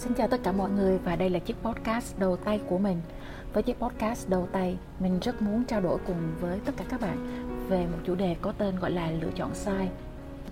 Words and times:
Xin 0.00 0.14
chào 0.14 0.28
tất 0.28 0.40
cả 0.42 0.52
mọi 0.52 0.70
người 0.70 0.98
và 0.98 1.16
đây 1.16 1.30
là 1.30 1.38
chiếc 1.38 1.56
podcast 1.62 2.18
đầu 2.18 2.36
tay 2.36 2.60
của 2.68 2.78
mình. 2.78 3.00
Với 3.52 3.62
chiếc 3.62 3.78
podcast 3.78 4.28
đầu 4.28 4.48
tay, 4.52 4.78
mình 5.00 5.18
rất 5.20 5.42
muốn 5.42 5.64
trao 5.64 5.80
đổi 5.80 5.98
cùng 6.06 6.16
với 6.40 6.58
tất 6.64 6.72
cả 6.76 6.84
các 6.88 7.00
bạn 7.00 7.46
về 7.68 7.86
một 7.86 7.98
chủ 8.04 8.14
đề 8.14 8.36
có 8.42 8.52
tên 8.58 8.78
gọi 8.78 8.90
là 8.90 9.10
lựa 9.10 9.30
chọn 9.36 9.54
sai. 9.54 9.88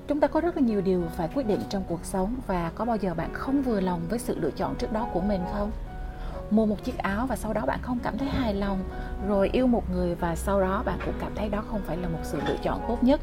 Chúng 0.09 0.21
ta 0.21 0.27
có 0.27 0.41
rất 0.41 0.57
là 0.57 0.63
nhiều 0.63 0.81
điều 0.81 1.03
phải 1.17 1.29
quyết 1.35 1.47
định 1.47 1.61
trong 1.69 1.85
cuộc 1.89 2.05
sống 2.05 2.35
và 2.47 2.73
có 2.75 2.85
bao 2.85 2.97
giờ 2.97 3.15
bạn 3.15 3.31
không 3.33 3.63
vừa 3.63 3.81
lòng 3.81 4.01
với 4.09 4.19
sự 4.19 4.39
lựa 4.41 4.51
chọn 4.51 4.75
trước 4.75 4.93
đó 4.93 5.09
của 5.13 5.21
mình 5.21 5.41
không? 5.53 5.71
Mua 6.51 6.67
một 6.67 6.85
chiếc 6.85 6.99
áo 6.99 7.27
và 7.27 7.37
sau 7.37 7.53
đó 7.53 7.67
bạn 7.67 7.79
không 7.83 7.99
cảm 8.03 8.19
thấy 8.19 8.29
hài 8.29 8.55
lòng, 8.55 8.79
rồi 9.29 9.51
yêu 9.53 9.67
một 9.67 9.91
người 9.91 10.15
và 10.15 10.37
sau 10.37 10.61
đó 10.61 10.83
bạn 10.87 10.99
cũng 11.05 11.15
cảm 11.21 11.33
thấy 11.35 11.49
đó 11.49 11.65
không 11.71 11.81
phải 11.87 11.97
là 11.97 12.09
một 12.09 12.21
sự 12.23 12.41
lựa 12.49 12.57
chọn 12.63 12.81
tốt 12.89 13.05
nhất 13.05 13.21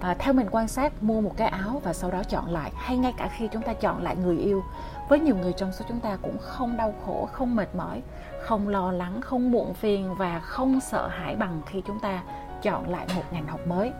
à, 0.00 0.14
theo 0.18 0.34
mình 0.34 0.46
quan 0.50 0.68
sát 0.68 1.02
mua 1.02 1.20
một 1.20 1.32
cái 1.36 1.48
áo 1.48 1.80
và 1.84 1.92
sau 1.92 2.10
đó 2.10 2.22
chọn 2.28 2.50
lại. 2.50 2.72
Hay 2.74 2.96
ngay 2.96 3.14
cả 3.16 3.28
khi 3.36 3.48
chúng 3.52 3.62
ta 3.62 3.72
chọn 3.72 4.02
lại 4.02 4.16
người 4.16 4.38
yêu 4.38 4.62
với 5.08 5.20
nhiều 5.20 5.36
người 5.36 5.52
trong 5.52 5.72
số 5.72 5.84
chúng 5.88 6.00
ta 6.00 6.16
cũng 6.22 6.36
không 6.40 6.76
đau 6.76 6.94
khổ 7.06 7.28
không 7.32 7.56
mệt 7.56 7.74
mỏi 7.74 8.02
không 8.48 8.68
lo 8.68 8.92
lắng 8.92 9.20
không 9.20 9.50
muộn 9.50 9.74
phiền 9.74 10.14
và 10.14 10.40
không 10.40 10.80
sợ 10.80 11.08
hãi 11.08 11.36
bằng 11.36 11.60
khi 11.66 11.82
chúng 11.86 12.00
ta 12.00 12.22
chọn 12.62 12.88
lại 12.88 13.06
một 13.16 13.22
ngành 13.32 13.46
học 13.46 13.60
mới. 13.66 13.92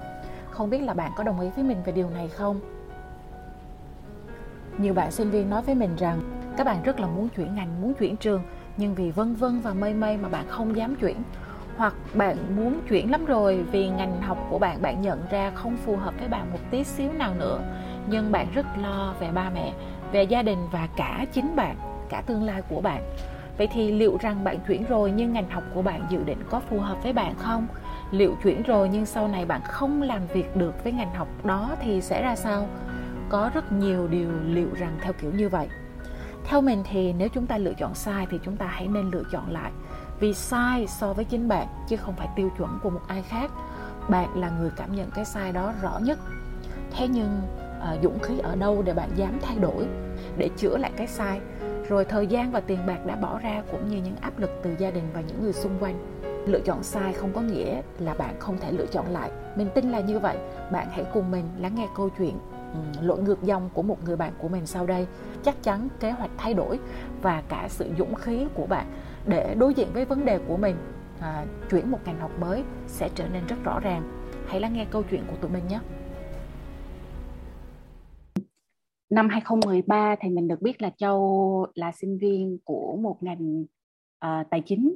Không 0.50 0.70
biết 0.70 0.78
là 0.78 0.94
bạn 0.94 1.12
có 1.16 1.24
đồng 1.24 1.40
ý 1.40 1.50
với 1.54 1.64
mình 1.64 1.82
về 1.84 1.92
điều 1.92 2.10
này 2.10 2.28
không? 2.28 2.60
Nhiều 4.78 4.94
bạn 4.94 5.10
sinh 5.10 5.30
viên 5.30 5.50
nói 5.50 5.62
với 5.62 5.74
mình 5.74 5.96
rằng 5.96 6.20
các 6.56 6.64
bạn 6.64 6.82
rất 6.82 7.00
là 7.00 7.06
muốn 7.06 7.28
chuyển 7.28 7.54
ngành 7.54 7.82
muốn 7.82 7.94
chuyển 7.94 8.16
trường 8.16 8.42
nhưng 8.76 8.94
vì 8.94 9.10
vân 9.10 9.34
vân 9.34 9.60
và 9.60 9.74
mây 9.74 9.94
mây 9.94 10.16
mà 10.16 10.28
bạn 10.28 10.44
không 10.48 10.76
dám 10.76 10.96
chuyển 10.96 11.22
hoặc 11.78 11.94
bạn 12.14 12.36
muốn 12.56 12.80
chuyển 12.88 13.10
lắm 13.10 13.24
rồi 13.24 13.64
vì 13.72 13.88
ngành 13.88 14.22
học 14.22 14.38
của 14.50 14.58
bạn 14.58 14.82
bạn 14.82 15.02
nhận 15.02 15.22
ra 15.30 15.50
không 15.54 15.76
phù 15.76 15.96
hợp 15.96 16.14
với 16.18 16.28
bạn 16.28 16.50
một 16.52 16.58
tí 16.70 16.84
xíu 16.84 17.12
nào 17.12 17.34
nữa. 17.34 17.60
Nhưng 18.08 18.32
bạn 18.32 18.46
rất 18.54 18.66
lo 18.82 19.14
về 19.20 19.30
ba 19.34 19.50
mẹ, 19.54 19.72
về 20.12 20.22
gia 20.22 20.42
đình 20.42 20.58
và 20.72 20.88
cả 20.96 21.26
chính 21.32 21.56
bạn, 21.56 21.76
cả 22.08 22.22
tương 22.26 22.42
lai 22.42 22.62
của 22.68 22.80
bạn. 22.80 23.02
Vậy 23.58 23.68
thì 23.72 23.92
liệu 23.92 24.16
rằng 24.20 24.44
bạn 24.44 24.56
chuyển 24.68 24.84
rồi 24.84 25.10
nhưng 25.10 25.32
ngành 25.32 25.50
học 25.50 25.64
của 25.74 25.82
bạn 25.82 26.06
dự 26.10 26.24
định 26.24 26.38
có 26.50 26.60
phù 26.60 26.78
hợp 26.78 27.02
với 27.02 27.12
bạn 27.12 27.34
không? 27.38 27.66
Liệu 28.10 28.36
chuyển 28.42 28.62
rồi 28.62 28.88
nhưng 28.88 29.06
sau 29.06 29.28
này 29.28 29.44
bạn 29.44 29.60
không 29.64 30.02
làm 30.02 30.26
việc 30.26 30.56
được 30.56 30.84
với 30.84 30.92
ngành 30.92 31.14
học 31.14 31.28
đó 31.44 31.70
thì 31.80 32.00
sẽ 32.00 32.22
ra 32.22 32.36
sao? 32.36 32.66
Có 33.28 33.50
rất 33.54 33.72
nhiều 33.72 34.08
điều 34.08 34.30
liệu 34.46 34.68
rằng 34.74 34.98
theo 35.02 35.12
kiểu 35.12 35.30
như 35.34 35.48
vậy. 35.48 35.68
Theo 36.44 36.60
mình 36.60 36.82
thì 36.90 37.12
nếu 37.12 37.28
chúng 37.28 37.46
ta 37.46 37.58
lựa 37.58 37.74
chọn 37.74 37.94
sai 37.94 38.26
thì 38.30 38.38
chúng 38.44 38.56
ta 38.56 38.66
hãy 38.66 38.88
nên 38.88 39.10
lựa 39.10 39.24
chọn 39.32 39.50
lại 39.50 39.70
vì 40.20 40.34
sai 40.34 40.86
so 40.86 41.12
với 41.12 41.24
chính 41.24 41.48
bạn 41.48 41.66
chứ 41.88 41.96
không 41.96 42.14
phải 42.16 42.28
tiêu 42.36 42.50
chuẩn 42.58 42.78
của 42.82 42.90
một 42.90 43.00
ai 43.08 43.22
khác. 43.22 43.50
Bạn 44.08 44.40
là 44.40 44.50
người 44.50 44.70
cảm 44.76 44.96
nhận 44.96 45.10
cái 45.10 45.24
sai 45.24 45.52
đó 45.52 45.72
rõ 45.82 45.98
nhất. 46.02 46.18
Thế 46.90 47.08
nhưng 47.08 47.40
à, 47.80 47.96
dũng 48.02 48.18
khí 48.18 48.38
ở 48.38 48.56
đâu 48.56 48.82
để 48.82 48.94
bạn 48.94 49.10
dám 49.16 49.38
thay 49.42 49.58
đổi 49.58 49.86
để 50.36 50.50
chữa 50.56 50.76
lại 50.76 50.90
cái 50.96 51.06
sai? 51.06 51.40
Rồi 51.88 52.04
thời 52.04 52.26
gian 52.26 52.50
và 52.50 52.60
tiền 52.60 52.78
bạc 52.86 53.06
đã 53.06 53.16
bỏ 53.16 53.38
ra 53.38 53.62
cũng 53.70 53.88
như 53.88 53.96
những 53.96 54.16
áp 54.20 54.38
lực 54.38 54.50
từ 54.62 54.70
gia 54.78 54.90
đình 54.90 55.04
và 55.14 55.20
những 55.20 55.42
người 55.42 55.52
xung 55.52 55.78
quanh. 55.80 56.22
Lựa 56.46 56.60
chọn 56.60 56.82
sai 56.82 57.12
không 57.12 57.32
có 57.32 57.40
nghĩa 57.40 57.82
là 57.98 58.14
bạn 58.14 58.34
không 58.38 58.58
thể 58.58 58.72
lựa 58.72 58.86
chọn 58.86 59.06
lại. 59.06 59.30
Mình 59.56 59.68
tin 59.74 59.90
là 59.90 60.00
như 60.00 60.18
vậy. 60.18 60.36
Bạn 60.72 60.88
hãy 60.90 61.04
cùng 61.14 61.30
mình 61.30 61.44
lắng 61.58 61.74
nghe 61.74 61.88
câu 61.96 62.08
chuyện 62.18 62.38
ừ, 62.72 62.78
lội 63.02 63.18
ngược 63.18 63.42
dòng 63.42 63.70
của 63.74 63.82
một 63.82 64.04
người 64.04 64.16
bạn 64.16 64.32
của 64.38 64.48
mình 64.48 64.66
sau 64.66 64.86
đây. 64.86 65.06
Chắc 65.42 65.62
chắn 65.62 65.88
kế 66.00 66.10
hoạch 66.10 66.30
thay 66.38 66.54
đổi 66.54 66.78
và 67.22 67.42
cả 67.48 67.66
sự 67.70 67.90
dũng 67.98 68.14
khí 68.14 68.46
của 68.54 68.66
bạn 68.66 68.86
để 69.28 69.54
đối 69.58 69.74
diện 69.74 69.88
với 69.92 70.04
vấn 70.04 70.24
đề 70.24 70.38
của 70.48 70.56
mình 70.56 70.76
à, 71.20 71.46
chuyển 71.70 71.90
một 71.90 71.98
ngành 72.04 72.20
học 72.20 72.30
mới 72.40 72.62
sẽ 72.86 73.08
trở 73.14 73.28
nên 73.28 73.46
rất 73.46 73.56
rõ 73.64 73.80
ràng. 73.80 74.30
Hãy 74.46 74.60
lắng 74.60 74.72
nghe 74.72 74.86
câu 74.90 75.02
chuyện 75.10 75.24
của 75.30 75.36
tụi 75.36 75.50
mình 75.50 75.68
nhé. 75.68 75.80
Năm 79.10 79.28
2013 79.28 80.16
thì 80.20 80.28
mình 80.28 80.48
được 80.48 80.62
biết 80.62 80.82
là 80.82 80.90
Châu 80.96 81.66
là 81.74 81.92
sinh 81.92 82.18
viên 82.18 82.58
của 82.64 82.96
một 83.02 83.16
ngành 83.20 83.62
uh, 84.24 84.50
tài 84.50 84.62
chính. 84.66 84.94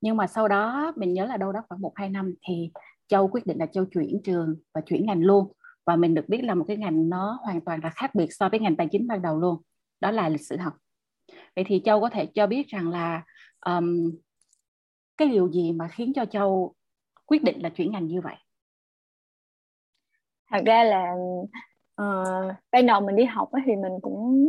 Nhưng 0.00 0.16
mà 0.16 0.26
sau 0.26 0.48
đó 0.48 0.92
mình 0.96 1.12
nhớ 1.12 1.26
là 1.26 1.36
đâu 1.36 1.52
đó 1.52 1.62
khoảng 1.68 1.80
một 1.80 1.92
hai 1.94 2.10
năm 2.10 2.34
thì 2.48 2.70
Châu 3.08 3.28
quyết 3.28 3.46
định 3.46 3.58
là 3.58 3.66
Châu 3.66 3.84
chuyển 3.84 4.20
trường 4.24 4.56
và 4.74 4.80
chuyển 4.80 5.06
ngành 5.06 5.22
luôn. 5.22 5.52
Và 5.86 5.96
mình 5.96 6.14
được 6.14 6.28
biết 6.28 6.44
là 6.44 6.54
một 6.54 6.64
cái 6.68 6.76
ngành 6.76 7.08
nó 7.08 7.38
hoàn 7.42 7.60
toàn 7.60 7.80
là 7.82 7.90
khác 7.90 8.14
biệt 8.14 8.28
so 8.30 8.48
với 8.48 8.60
ngành 8.60 8.76
tài 8.76 8.88
chính 8.90 9.06
ban 9.06 9.22
đầu 9.22 9.38
luôn. 9.38 9.62
Đó 10.00 10.10
là 10.10 10.28
lịch 10.28 10.46
sử 10.46 10.56
học 10.56 10.72
vậy 11.56 11.64
thì 11.68 11.82
châu 11.84 12.00
có 12.00 12.08
thể 12.08 12.26
cho 12.26 12.46
biết 12.46 12.68
rằng 12.68 12.88
là 12.90 13.22
um, 13.66 14.10
cái 15.16 15.28
điều 15.28 15.50
gì 15.50 15.72
mà 15.72 15.88
khiến 15.88 16.12
cho 16.14 16.24
châu 16.24 16.74
quyết 17.26 17.42
định 17.42 17.62
là 17.62 17.68
chuyển 17.68 17.92
ngành 17.92 18.06
như 18.06 18.20
vậy? 18.20 18.36
Thật 20.50 20.62
ra 20.66 20.84
là 20.84 21.12
uh, 22.02 22.54
ban 22.72 22.86
đầu 22.86 23.00
mình 23.00 23.16
đi 23.16 23.24
học 23.24 23.50
thì 23.66 23.76
mình 23.76 23.92
cũng 24.02 24.44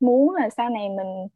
muốn 0.00 0.34
là 0.34 0.50
sau 0.50 0.70
này 0.70 0.88
mình 0.88 1.26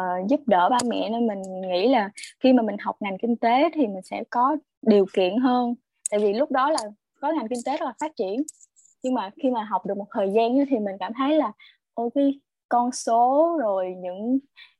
uh, 0.00 0.30
giúp 0.30 0.40
đỡ 0.46 0.68
ba 0.68 0.78
mẹ 0.86 1.10
nên 1.10 1.26
mình 1.26 1.42
nghĩ 1.60 1.88
là 1.88 2.10
khi 2.40 2.52
mà 2.52 2.62
mình 2.62 2.76
học 2.78 2.96
ngành 3.00 3.18
kinh 3.18 3.36
tế 3.36 3.70
thì 3.74 3.86
mình 3.86 4.02
sẽ 4.02 4.24
có 4.30 4.56
điều 4.82 5.06
kiện 5.12 5.36
hơn. 5.38 5.74
Tại 6.10 6.20
vì 6.20 6.32
lúc 6.32 6.50
đó 6.50 6.70
là 6.70 6.80
có 7.20 7.32
ngành 7.32 7.48
kinh 7.48 7.62
tế 7.66 7.76
rất 7.76 7.84
là 7.84 7.92
phát 8.00 8.12
triển. 8.16 8.42
Nhưng 9.02 9.14
mà 9.14 9.30
khi 9.42 9.50
mà 9.50 9.64
học 9.64 9.86
được 9.86 9.96
một 9.96 10.06
thời 10.10 10.30
gian 10.32 10.54
thì 10.70 10.78
mình 10.78 10.96
cảm 11.00 11.12
thấy 11.18 11.36
là 11.36 11.52
ok 11.94 12.14
con 12.68 12.92
số 12.92 13.50
rồi 13.60 13.94
những 13.98 14.38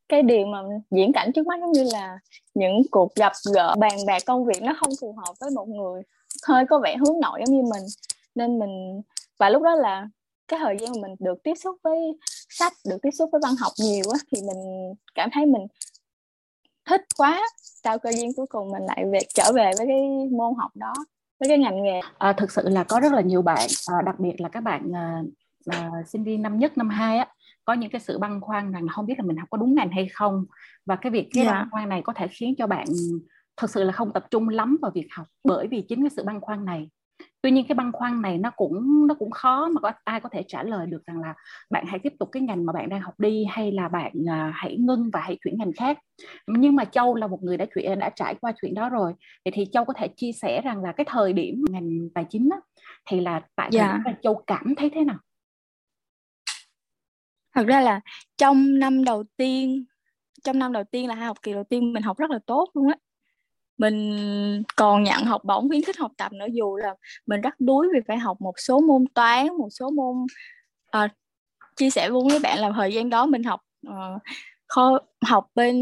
cái 0.09 0.23
điều 0.23 0.47
mà 0.47 0.59
diễn 0.91 1.13
cảnh 1.13 1.33
trước 1.35 1.47
mắt 1.47 1.61
giống 1.61 1.73
như 1.73 1.85
là 1.93 2.19
những 2.55 2.83
cuộc 2.91 3.15
gặp 3.15 3.33
gỡ 3.55 3.75
bàn 3.79 3.93
bạc 4.07 4.23
công 4.27 4.45
việc 4.45 4.63
nó 4.63 4.75
không 4.81 4.91
phù 5.01 5.13
hợp 5.13 5.35
với 5.41 5.51
một 5.51 5.69
người 5.69 6.03
hơi 6.47 6.65
có 6.71 6.79
vẻ 6.79 6.97
hướng 6.97 7.21
nội 7.21 7.41
giống 7.47 7.57
như 7.57 7.63
mình. 7.63 7.83
Nên 8.35 8.59
mình 8.59 9.03
và 9.39 9.51
lúc 9.51 9.63
đó 9.63 9.75
là 9.75 10.09
cái 10.49 10.61
thời 10.63 10.77
gian 10.81 10.91
mà 10.93 11.09
mình 11.09 11.17
được 11.19 11.43
tiếp 11.43 11.55
xúc 11.55 11.77
với 11.83 11.99
sách 12.49 12.73
được 12.89 12.97
tiếp 13.03 13.11
xúc 13.11 13.29
với 13.33 13.41
văn 13.45 13.55
học 13.61 13.73
nhiều 13.79 14.05
á 14.13 14.19
thì 14.33 14.43
mình 14.43 14.93
cảm 15.15 15.31
thấy 15.33 15.47
mình 15.47 15.67
thích 16.87 17.01
quá. 17.17 17.43
Sau 17.57 17.99
cơ 17.99 18.11
duyên 18.13 18.33
cuối 18.37 18.47
cùng 18.47 18.71
mình 18.71 18.83
lại 18.83 19.05
về 19.13 19.19
trở 19.35 19.53
về 19.55 19.71
với 19.79 19.87
cái 19.87 20.29
môn 20.31 20.55
học 20.59 20.71
đó 20.75 20.93
với 21.41 21.49
cái 21.49 21.59
ngành 21.59 21.83
nghề. 21.83 22.01
À, 22.19 22.33
thực 22.33 22.53
sự 22.53 22.69
là 22.69 22.85
có 22.85 23.01
rất 23.01 23.13
là 23.13 23.21
nhiều 23.21 23.43
bạn 23.43 23.69
à, 23.93 24.03
đặc 24.07 24.21
biệt 24.21 24.41
là 24.41 24.49
các 24.49 24.61
bạn 24.61 24.93
à, 24.95 25.23
à, 25.67 25.91
sinh 26.07 26.25
viên 26.25 26.43
năm 26.43 26.59
nhất 26.59 26.79
năm 26.79 26.89
hai 26.89 27.19
á 27.19 27.34
có 27.65 27.73
những 27.73 27.91
cái 27.91 28.01
sự 28.01 28.19
băn 28.19 28.41
khoăn 28.41 28.73
rằng 28.73 28.89
không 28.89 29.07
biết 29.07 29.15
là 29.19 29.25
mình 29.25 29.37
học 29.37 29.49
có 29.51 29.59
đúng 29.59 29.75
ngành 29.75 29.91
hay 29.91 30.09
không 30.09 30.45
và 30.87 30.97
cái 30.97 31.13
việc 31.13 31.29
cái 31.33 31.45
yeah. 31.45 31.55
Dạ. 31.55 31.61
băn 31.61 31.71
khoăn 31.71 31.89
này 31.89 32.03
có 32.03 32.13
thể 32.13 32.29
khiến 32.29 32.55
cho 32.59 32.67
bạn 32.67 32.87
thực 33.57 33.71
sự 33.71 33.85
là 33.85 33.93
không 33.93 34.13
tập 34.13 34.27
trung 34.31 34.49
lắm 34.49 34.77
vào 34.83 34.91
việc 34.95 35.09
học 35.11 35.27
bởi 35.45 35.67
vì 35.69 35.83
chính 35.89 36.03
cái 36.03 36.11
sự 36.11 36.25
băn 36.25 36.41
khoăn 36.41 36.65
này 36.65 36.89
tuy 37.43 37.51
nhiên 37.51 37.67
cái 37.69 37.75
băn 37.75 37.93
khoăn 37.93 38.23
này 38.23 38.39
nó 38.39 38.51
cũng 38.51 39.07
nó 39.07 39.15
cũng 39.15 39.31
khó 39.31 39.69
mà 39.69 39.81
có 39.81 39.93
ai 40.05 40.21
có 40.21 40.29
thể 40.29 40.45
trả 40.49 40.63
lời 40.63 40.87
được 40.87 41.07
rằng 41.07 41.21
là 41.21 41.35
bạn 41.71 41.85
hãy 41.89 41.99
tiếp 41.99 42.13
tục 42.19 42.29
cái 42.33 42.43
ngành 42.43 42.67
mà 42.67 42.73
bạn 42.73 42.89
đang 42.89 43.01
học 43.01 43.15
đi 43.19 43.45
hay 43.51 43.73
là 43.73 43.89
bạn 43.89 44.13
uh, 44.23 44.55
hãy 44.55 44.77
ngưng 44.77 45.11
và 45.13 45.21
hãy 45.21 45.39
chuyển 45.45 45.59
ngành 45.59 45.73
khác 45.73 45.99
nhưng 46.47 46.77
mà 46.77 46.85
châu 46.85 47.15
là 47.15 47.27
một 47.27 47.43
người 47.43 47.57
đã 47.57 47.67
chuyển 47.75 47.99
đã 47.99 48.11
trải 48.11 48.35
qua 48.35 48.53
chuyện 48.63 48.75
đó 48.75 48.89
rồi 48.89 49.13
thì 49.45 49.51
thì 49.55 49.67
châu 49.73 49.85
có 49.85 49.93
thể 49.93 50.09
chia 50.09 50.33
sẻ 50.33 50.61
rằng 50.61 50.83
là 50.83 50.93
cái 50.93 51.05
thời 51.09 51.33
điểm 51.33 51.65
ngành 51.71 52.09
tài 52.15 52.25
chính 52.31 52.49
á, 52.53 52.59
thì 53.07 53.21
là 53.21 53.41
tại 53.57 53.71
yeah. 53.73 53.91
thời 53.91 54.01
dạ. 54.05 54.11
là 54.11 54.19
châu 54.23 54.43
cảm 54.47 54.75
thấy 54.75 54.91
thế 54.95 55.05
nào 55.05 55.19
thật 57.55 57.67
ra 57.67 57.81
là 57.81 58.01
trong 58.37 58.79
năm 58.79 59.05
đầu 59.05 59.25
tiên 59.37 59.85
trong 60.45 60.59
năm 60.59 60.73
đầu 60.73 60.85
tiên 60.85 61.09
là 61.09 61.15
hai 61.15 61.27
học 61.27 61.43
kỳ 61.43 61.53
đầu 61.53 61.65
tiên 61.65 61.93
mình 61.93 62.03
học 62.03 62.19
rất 62.19 62.31
là 62.31 62.39
tốt 62.47 62.71
luôn 62.75 62.89
á 62.89 62.97
mình 63.79 64.63
còn 64.77 65.03
nhận 65.03 65.25
học 65.25 65.45
bổng 65.45 65.69
khuyến 65.69 65.83
khích 65.83 65.99
học 65.99 66.13
tập 66.17 66.33
nữa 66.33 66.47
dù 66.53 66.77
là 66.77 66.95
mình 67.27 67.41
rất 67.41 67.55
đuối 67.59 67.89
vì 67.95 68.01
phải 68.09 68.19
học 68.19 68.41
một 68.41 68.55
số 68.59 68.81
môn 68.81 69.05
toán 69.15 69.47
một 69.59 69.69
số 69.71 69.91
môn 69.91 70.27
à, 70.91 71.09
chia 71.77 71.91
sẻ 71.91 72.09
luôn 72.09 72.29
với 72.29 72.39
bạn 72.39 72.59
là 72.59 72.73
thời 72.75 72.93
gian 72.93 73.11
đó 73.11 73.27
mình 73.27 73.43
học 73.43 73.61
uh, 73.89 74.23
kho, 74.69 74.99
học 75.27 75.47
bên 75.55 75.77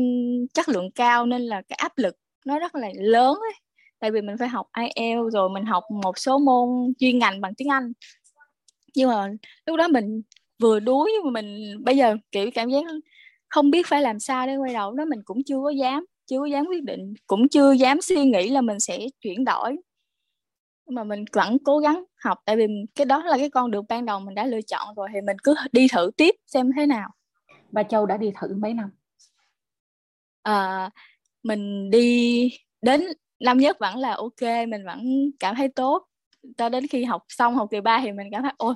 chất 0.55 0.69
lượng 0.69 0.91
cao 0.91 1.27
nên 1.27 1.43
là 1.43 1.63
cái 1.69 1.77
áp 1.77 1.99
lực 1.99 2.17
nó 2.47 2.59
rất 2.59 2.75
là 2.75 2.89
lớn 2.95 3.35
ấy. 3.35 3.53
tại 3.99 4.11
vì 4.11 4.21
mình 4.21 4.37
phải 4.39 4.49
học 4.49 4.67
IELTS 4.77 5.33
rồi 5.33 5.49
mình 5.51 5.65
học 5.65 5.85
một 6.03 6.19
số 6.19 6.39
môn 6.39 6.93
chuyên 6.99 7.19
ngành 7.19 7.41
bằng 7.41 7.55
tiếng 7.55 7.69
Anh 7.69 7.93
nhưng 8.95 9.09
mà 9.09 9.29
lúc 9.67 9.77
đó 9.77 9.89
mình 9.89 10.23
vừa 10.59 10.81
đuối 10.81 11.11
nhưng 11.15 11.25
mà 11.33 11.41
mình 11.41 11.77
bây 11.85 11.97
giờ 11.97 12.17
kiểu 12.33 12.51
cảm 12.55 12.71
giác 12.71 12.85
không 13.49 13.71
biết 13.71 13.87
phải 13.87 14.03
làm 14.03 14.21
sao 14.21 14.47
để 14.47 14.57
quay 14.57 14.75
đầu. 14.75 14.93
Đó 14.93 15.05
mình 15.05 15.21
cũng 15.25 15.45
chưa 15.45 15.59
có 15.63 15.71
dám 15.71 16.05
chưa 16.27 16.39
có 16.39 16.47
dám 16.47 16.67
quyết 16.67 16.83
định 16.85 17.15
cũng 17.27 17.49
chưa 17.49 17.73
dám 17.73 18.01
suy 18.01 18.25
nghĩ 18.25 18.51
là 18.51 18.61
mình 18.61 18.81
sẽ 18.81 18.99
chuyển 19.21 19.45
đổi. 19.45 19.77
Nhưng 20.87 20.95
mà 20.95 21.05
mình 21.05 21.25
vẫn 21.33 21.59
cố 21.65 21.79
gắng 21.79 22.05
học 22.25 22.39
tại 22.45 22.57
vì 22.57 22.67
cái 22.95 23.05
đó 23.05 23.23
là 23.25 23.39
cái 23.39 23.51
con 23.51 23.71
đường 23.71 23.85
ban 23.89 24.05
đầu 24.05 24.21
mình 24.21 24.35
đã 24.35 24.47
lựa 24.47 24.63
chọn 24.63 24.95
rồi 24.95 25.09
thì 25.15 25.21
mình 25.21 25.37
cứ 25.43 25.55
đi 25.73 25.87
thử 25.93 26.11
tiếp 26.17 26.35
xem 26.47 26.71
thế 26.77 26.87
nào. 26.87 27.11
Ba 27.71 27.83
Châu 27.83 28.07
đã 28.07 28.17
đi 28.17 28.31
thử 28.41 28.55
mấy 28.57 28.75
năm? 28.75 28.91
À, 30.43 30.91
mình 31.43 31.91
đi 31.91 32.51
đến 32.83 33.03
năm 33.41 33.59
nhất 33.59 33.77
vẫn 33.81 33.97
là 33.97 34.15
ok 34.15 34.43
mình 34.69 34.85
vẫn 34.87 35.31
cảm 35.41 35.55
thấy 35.55 35.69
tốt. 35.69 36.07
Cho 36.57 36.69
đến 36.69 36.87
khi 36.87 37.05
học 37.05 37.23
xong 37.29 37.55
học 37.55 37.69
kỳ 37.71 37.81
ba 37.81 38.01
thì 38.03 38.13
mình 38.13 38.29
cảm 38.33 38.43
thấy 38.43 38.53
ôi 38.57 38.75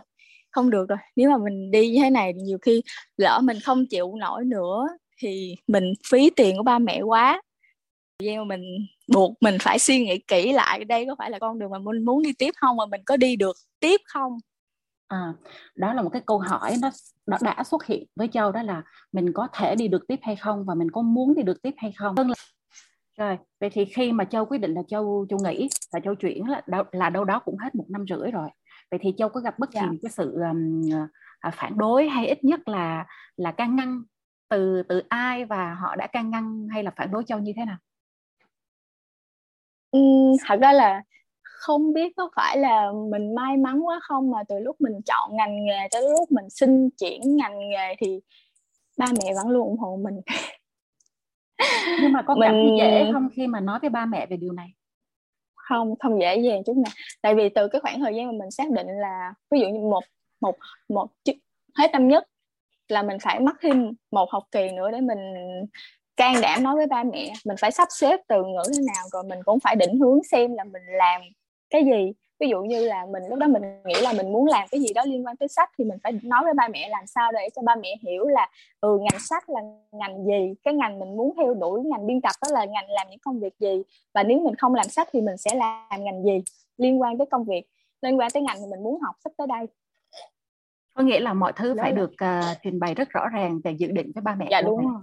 không 0.56 0.70
được 0.70 0.88
rồi. 0.88 0.98
Nếu 1.16 1.30
mà 1.30 1.36
mình 1.38 1.70
đi 1.70 1.90
như 1.90 2.02
thế 2.02 2.10
này 2.10 2.32
nhiều 2.34 2.58
khi 2.62 2.82
lỡ 3.16 3.40
mình 3.42 3.58
không 3.64 3.86
chịu 3.86 4.14
nổi 4.16 4.44
nữa 4.44 4.88
thì 5.18 5.56
mình 5.66 5.92
phí 6.10 6.30
tiền 6.30 6.56
của 6.56 6.62
ba 6.62 6.78
mẹ 6.78 7.02
quá. 7.02 7.42
Mà 8.22 8.44
mình 8.44 8.62
buộc 9.12 9.32
mình 9.40 9.56
phải 9.60 9.78
suy 9.78 10.04
nghĩ 10.04 10.18
kỹ 10.18 10.52
lại 10.52 10.84
đây 10.84 11.06
có 11.06 11.14
phải 11.18 11.30
là 11.30 11.38
con 11.38 11.58
đường 11.58 11.70
mà 11.70 11.78
mình 11.78 12.04
muốn 12.04 12.22
đi 12.22 12.32
tiếp 12.38 12.50
không? 12.60 12.76
Mà 12.76 12.86
mình 12.86 13.00
có 13.06 13.16
đi 13.16 13.36
được 13.36 13.56
tiếp 13.80 14.00
không? 14.04 14.38
À, 15.08 15.32
đó 15.74 15.94
là 15.94 16.02
một 16.02 16.10
cái 16.12 16.22
câu 16.26 16.38
hỏi 16.38 16.76
nó 16.82 16.90
nó 17.26 17.38
đã 17.40 17.64
xuất 17.64 17.86
hiện 17.86 18.06
với 18.16 18.28
Châu 18.28 18.52
đó 18.52 18.62
là 18.62 18.82
mình 19.12 19.32
có 19.32 19.48
thể 19.52 19.74
đi 19.74 19.88
được 19.88 20.06
tiếp 20.08 20.18
hay 20.22 20.36
không 20.36 20.64
và 20.64 20.74
mình 20.74 20.90
có 20.90 21.02
muốn 21.02 21.34
đi 21.34 21.42
được 21.42 21.62
tiếp 21.62 21.74
hay 21.76 21.92
không. 21.96 22.14
Vâng. 22.14 22.32
Rồi, 23.18 23.38
vậy 23.60 23.70
thì 23.70 23.84
khi 23.84 24.12
mà 24.12 24.24
Châu 24.24 24.44
quyết 24.44 24.58
định 24.58 24.74
là 24.74 24.82
Châu 24.88 25.26
Châu 25.28 25.38
nghỉ 25.44 25.68
và 25.92 26.00
Châu 26.00 26.14
chuyển 26.14 26.48
là 26.48 26.62
đâu, 26.66 26.84
là 26.92 27.10
đâu 27.10 27.24
đó 27.24 27.38
cũng 27.44 27.56
hết 27.58 27.74
một 27.74 27.84
năm 27.88 28.04
rưỡi 28.08 28.30
rồi. 28.30 28.48
Vậy 28.90 29.00
thì 29.02 29.14
Châu 29.18 29.28
có 29.28 29.40
gặp 29.40 29.58
bất 29.58 29.70
kỳ 29.70 29.78
yeah. 29.78 29.90
Dạ. 29.92 29.98
cái 30.02 30.10
sự 30.10 30.32
um, 30.32 30.90
phản 31.52 31.78
đối 31.78 32.08
hay 32.08 32.26
ít 32.26 32.44
nhất 32.44 32.68
là 32.68 33.06
là 33.36 33.52
can 33.52 33.76
ngăn 33.76 34.02
từ 34.48 34.82
từ 34.88 35.02
ai 35.08 35.44
và 35.44 35.74
họ 35.74 35.96
đã 35.96 36.06
can 36.06 36.30
ngăn 36.30 36.68
hay 36.72 36.82
là 36.82 36.90
phản 36.96 37.10
đối 37.10 37.24
Châu 37.24 37.38
như 37.38 37.52
thế 37.56 37.64
nào? 37.64 37.76
Ừ, 39.90 40.00
thật 40.46 40.56
ra 40.60 40.72
là 40.72 41.02
không 41.42 41.92
biết 41.92 42.12
có 42.16 42.30
phải 42.36 42.58
là 42.58 42.92
mình 43.10 43.34
may 43.34 43.56
mắn 43.56 43.86
quá 43.86 44.00
không 44.02 44.30
mà 44.30 44.38
từ 44.48 44.58
lúc 44.58 44.80
mình 44.80 45.00
chọn 45.06 45.36
ngành 45.36 45.64
nghề 45.64 45.88
tới 45.90 46.02
lúc 46.02 46.32
mình 46.32 46.50
xin 46.50 46.90
chuyển 46.90 47.36
ngành 47.36 47.68
nghề 47.68 47.94
thì 47.98 48.20
ba 48.96 49.06
mẹ 49.22 49.34
vẫn 49.34 49.48
luôn 49.48 49.68
ủng 49.68 49.78
hộ 49.78 49.96
mình 50.04 50.20
nhưng 52.02 52.12
mà 52.12 52.22
có 52.22 52.34
mình... 52.34 52.42
cảm 52.42 52.54
thấy 52.54 52.76
dễ 52.78 53.12
không 53.12 53.28
khi 53.32 53.46
mà 53.46 53.60
nói 53.60 53.78
với 53.80 53.90
ba 53.90 54.06
mẹ 54.06 54.26
về 54.26 54.36
điều 54.36 54.52
này 54.52 54.72
không 55.68 55.94
không 55.98 56.20
dễ 56.20 56.36
dàng 56.36 56.62
chút 56.66 56.76
nào. 56.76 56.92
Tại 57.22 57.34
vì 57.34 57.48
từ 57.48 57.68
cái 57.68 57.80
khoảng 57.80 58.00
thời 58.00 58.14
gian 58.14 58.26
mà 58.26 58.32
mình 58.32 58.50
xác 58.50 58.70
định 58.70 58.86
là, 58.86 59.34
ví 59.50 59.60
dụ 59.60 59.68
như 59.68 59.80
một 59.80 60.04
một 60.40 60.56
một 60.88 61.06
hết 61.78 61.92
năm 61.92 62.08
nhất, 62.08 62.24
là 62.88 63.02
mình 63.02 63.16
phải 63.22 63.40
mất 63.40 63.52
thêm 63.62 63.92
một 64.10 64.30
học 64.30 64.42
kỳ 64.52 64.68
nữa 64.70 64.90
để 64.90 65.00
mình 65.00 65.18
can 66.16 66.40
đảm 66.42 66.62
nói 66.62 66.76
với 66.76 66.86
ba 66.86 67.04
mẹ. 67.04 67.32
Mình 67.46 67.56
phải 67.60 67.70
sắp 67.70 67.88
xếp 67.90 68.20
từ 68.28 68.36
ngữ 68.36 68.62
thế 68.76 68.82
nào, 68.94 69.04
rồi 69.12 69.24
mình 69.24 69.38
cũng 69.44 69.60
phải 69.60 69.76
định 69.76 70.00
hướng 70.00 70.22
xem 70.30 70.54
là 70.54 70.64
mình 70.64 70.82
làm 70.86 71.22
cái 71.70 71.84
gì 71.84 72.12
ví 72.40 72.48
dụ 72.48 72.62
như 72.62 72.86
là 72.86 73.06
mình 73.12 73.22
lúc 73.28 73.38
đó 73.38 73.46
mình 73.46 73.62
nghĩ 73.84 73.94
là 74.02 74.12
mình 74.12 74.32
muốn 74.32 74.46
làm 74.46 74.68
cái 74.70 74.80
gì 74.80 74.86
đó 74.94 75.02
liên 75.06 75.26
quan 75.26 75.36
tới 75.36 75.48
sách 75.48 75.70
thì 75.78 75.84
mình 75.84 75.98
phải 76.02 76.12
nói 76.22 76.44
với 76.44 76.54
ba 76.54 76.68
mẹ 76.68 76.88
làm 76.88 77.06
sao 77.06 77.32
để 77.32 77.48
cho 77.56 77.62
ba 77.62 77.76
mẹ 77.76 77.96
hiểu 78.02 78.26
là 78.26 78.50
ừ 78.80 78.98
ngành 79.00 79.20
sách 79.20 79.48
là 79.48 79.60
ngành 79.92 80.24
gì 80.24 80.54
cái 80.64 80.74
ngành 80.74 80.98
mình 80.98 81.16
muốn 81.16 81.34
theo 81.36 81.54
đuổi 81.54 81.80
ngành 81.84 82.06
biên 82.06 82.20
tập 82.20 82.32
đó 82.42 82.48
là 82.52 82.64
ngành 82.64 82.90
làm 82.90 83.06
những 83.10 83.18
công 83.18 83.40
việc 83.40 83.54
gì 83.58 83.82
và 84.14 84.22
nếu 84.22 84.40
mình 84.40 84.54
không 84.54 84.74
làm 84.74 84.88
sách 84.88 85.08
thì 85.12 85.20
mình 85.20 85.36
sẽ 85.36 85.54
làm 85.54 86.04
ngành 86.04 86.24
gì 86.24 86.42
liên 86.76 87.00
quan 87.00 87.18
tới 87.18 87.26
công 87.30 87.44
việc 87.44 87.62
liên 88.02 88.18
quan 88.18 88.30
tới 88.34 88.42
ngành 88.42 88.70
mình 88.70 88.82
muốn 88.82 89.00
học 89.00 89.14
sắp 89.24 89.32
tới 89.36 89.46
đây. 89.46 89.66
Có 90.94 91.02
nghĩa 91.02 91.20
là 91.20 91.34
mọi 91.34 91.52
thứ 91.52 91.74
đó 91.74 91.82
phải 91.82 91.92
là... 91.92 91.96
được 91.96 92.10
uh, 92.12 92.58
trình 92.62 92.80
bày 92.80 92.94
rất 92.94 93.10
rõ 93.10 93.28
ràng 93.28 93.60
và 93.64 93.70
dự 93.70 93.90
định 93.90 94.10
với 94.14 94.22
ba 94.22 94.34
mẹ 94.34 94.46
dạ 94.50 94.60
đúng 94.60 94.88
rồi. 94.88 95.00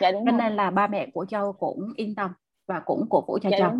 Dạ 0.00 0.10
đúng 0.10 0.26
cho 0.26 0.32
nên 0.32 0.56
là 0.56 0.70
ba 0.70 0.86
mẹ 0.86 1.06
của 1.14 1.24
châu 1.24 1.52
cũng 1.52 1.92
yên 1.96 2.14
tâm 2.14 2.30
và 2.66 2.80
cũng 2.80 3.06
cổ 3.10 3.24
vũ 3.28 3.38
cho 3.42 3.50
dạ, 3.50 3.58
châu. 3.58 3.70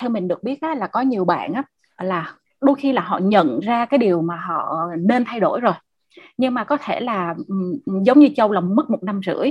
theo 0.00 0.10
mình 0.10 0.28
được 0.28 0.42
biết 0.42 0.60
á, 0.60 0.74
là 0.74 0.86
có 0.86 1.00
nhiều 1.00 1.24
bạn 1.24 1.52
á, 1.52 1.62
là 2.02 2.32
đôi 2.60 2.74
khi 2.78 2.92
là 2.92 3.02
họ 3.02 3.18
nhận 3.18 3.60
ra 3.60 3.84
cái 3.84 3.98
điều 3.98 4.22
mà 4.22 4.36
họ 4.36 4.76
nên 4.98 5.24
thay 5.24 5.40
đổi 5.40 5.60
rồi 5.60 5.74
nhưng 6.36 6.54
mà 6.54 6.64
có 6.64 6.76
thể 6.76 7.00
là 7.00 7.34
giống 7.86 8.18
như 8.18 8.28
châu 8.36 8.52
là 8.52 8.60
mất 8.60 8.90
một 8.90 9.02
năm 9.02 9.20
rưỡi 9.26 9.50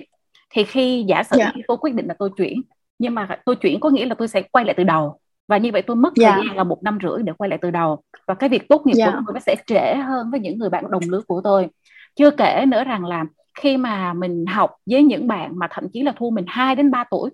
thì 0.50 0.63
khi 0.63 1.06
giả 1.07 1.24
sử 1.24 1.38
yeah. 1.39 1.53
Dạ. 1.56 1.62
tôi 1.68 1.77
quyết 1.77 1.95
định 1.95 2.07
là 2.07 2.15
tôi 2.19 2.30
chuyển 2.38 2.62
nhưng 3.00 3.15
mà 3.15 3.39
tôi 3.45 3.56
chuyển 3.56 3.80
có 3.80 3.89
nghĩa 3.89 4.06
là 4.06 4.15
tôi 4.15 4.27
sẽ 4.27 4.42
quay 4.42 4.65
lại 4.65 4.74
từ 4.77 4.83
đầu 4.83 5.19
và 5.48 5.57
như 5.57 5.71
vậy 5.71 5.81
tôi 5.81 5.95
mất 5.95 6.13
yeah. 6.15 6.33
thời 6.33 6.44
dạ. 6.44 6.48
gian 6.48 6.57
là 6.57 6.63
một 6.63 6.83
năm 6.83 6.98
rưỡi 7.03 7.24
để 7.24 7.33
quay 7.38 7.50
lại 7.50 7.59
từ 7.62 7.71
đầu 7.71 8.01
và 8.27 8.33
cái 8.33 8.50
việc 8.50 8.69
tốt 8.69 8.86
nghiệp 8.86 8.94
yeah. 8.98 9.13
của 9.13 9.18
dạ. 9.18 9.24
tôi 9.27 9.33
nó 9.33 9.39
sẽ 9.39 9.56
trễ 9.68 9.95
hơn 9.95 10.31
với 10.31 10.39
những 10.39 10.57
người 10.57 10.69
bạn 10.69 10.92
đồng 10.92 11.03
lứa 11.09 11.21
của 11.27 11.42
tôi 11.44 11.68
chưa 12.15 12.31
kể 12.31 12.65
nữa 12.68 12.83
rằng 12.83 13.06
là 13.06 13.25
khi 13.59 13.77
mà 13.77 14.13
mình 14.13 14.45
học 14.45 14.71
với 14.86 15.03
những 15.03 15.27
bạn 15.27 15.59
mà 15.59 15.68
thậm 15.71 15.89
chí 15.94 16.01
là 16.01 16.13
thua 16.15 16.30
mình 16.30 16.45
2 16.48 16.75
đến 16.75 16.92
3 16.92 17.03
tuổi 17.12 17.30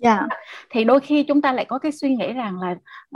yeah. 0.00 0.20
Dạ. 0.30 0.36
thì 0.70 0.84
đôi 0.84 1.00
khi 1.00 1.22
chúng 1.22 1.42
ta 1.42 1.52
lại 1.52 1.64
có 1.64 1.78
cái 1.78 1.92
suy 1.92 2.14
nghĩ 2.14 2.32
rằng 2.32 2.60
là 2.60 2.70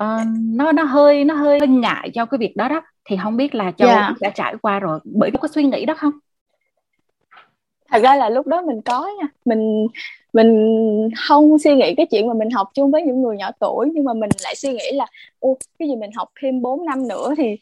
uh, 0.05 0.27
nó 0.37 0.73
nó 0.73 0.83
hơi 0.83 1.25
nó 1.25 1.35
hơi 1.35 1.61
ngại 1.61 2.11
cho 2.15 2.27
cái 2.27 2.39
việc 2.39 2.57
đó 2.57 2.69
đó 2.69 2.81
thì 3.05 3.17
không 3.23 3.37
biết 3.37 3.55
là 3.55 3.73
châu 3.73 3.89
yeah. 3.89 4.13
đã 4.21 4.31
trải 4.31 4.55
qua 4.63 4.79
rồi 4.79 5.01
bởi 5.05 5.31
có 5.41 5.49
suy 5.49 5.65
nghĩ 5.65 5.85
đó 5.87 5.95
không 5.95 6.13
thật 7.91 8.03
ra 8.03 8.17
là 8.17 8.29
lúc 8.29 8.47
đó 8.47 8.63
mình 8.63 8.81
có 8.83 9.09
nha 9.21 9.29
mình 9.45 9.87
mình 10.33 11.09
không 11.29 11.59
suy 11.59 11.75
nghĩ 11.75 11.95
cái 11.97 12.07
chuyện 12.11 12.29
mà 12.29 12.35
mình 12.35 12.51
học 12.51 12.71
chung 12.75 12.91
với 12.91 13.03
những 13.03 13.23
người 13.23 13.37
nhỏ 13.37 13.51
tuổi 13.59 13.91
nhưng 13.95 14.05
mà 14.05 14.13
mình 14.13 14.31
lại 14.45 14.55
suy 14.57 14.73
nghĩ 14.73 14.91
là 14.93 15.07
ô 15.39 15.57
cái 15.79 15.89
gì 15.89 15.97
mình 15.97 16.11
học 16.15 16.29
thêm 16.41 16.63
4 16.63 16.87
năm 16.87 17.09
nữa 17.09 17.35
thì 17.37 17.57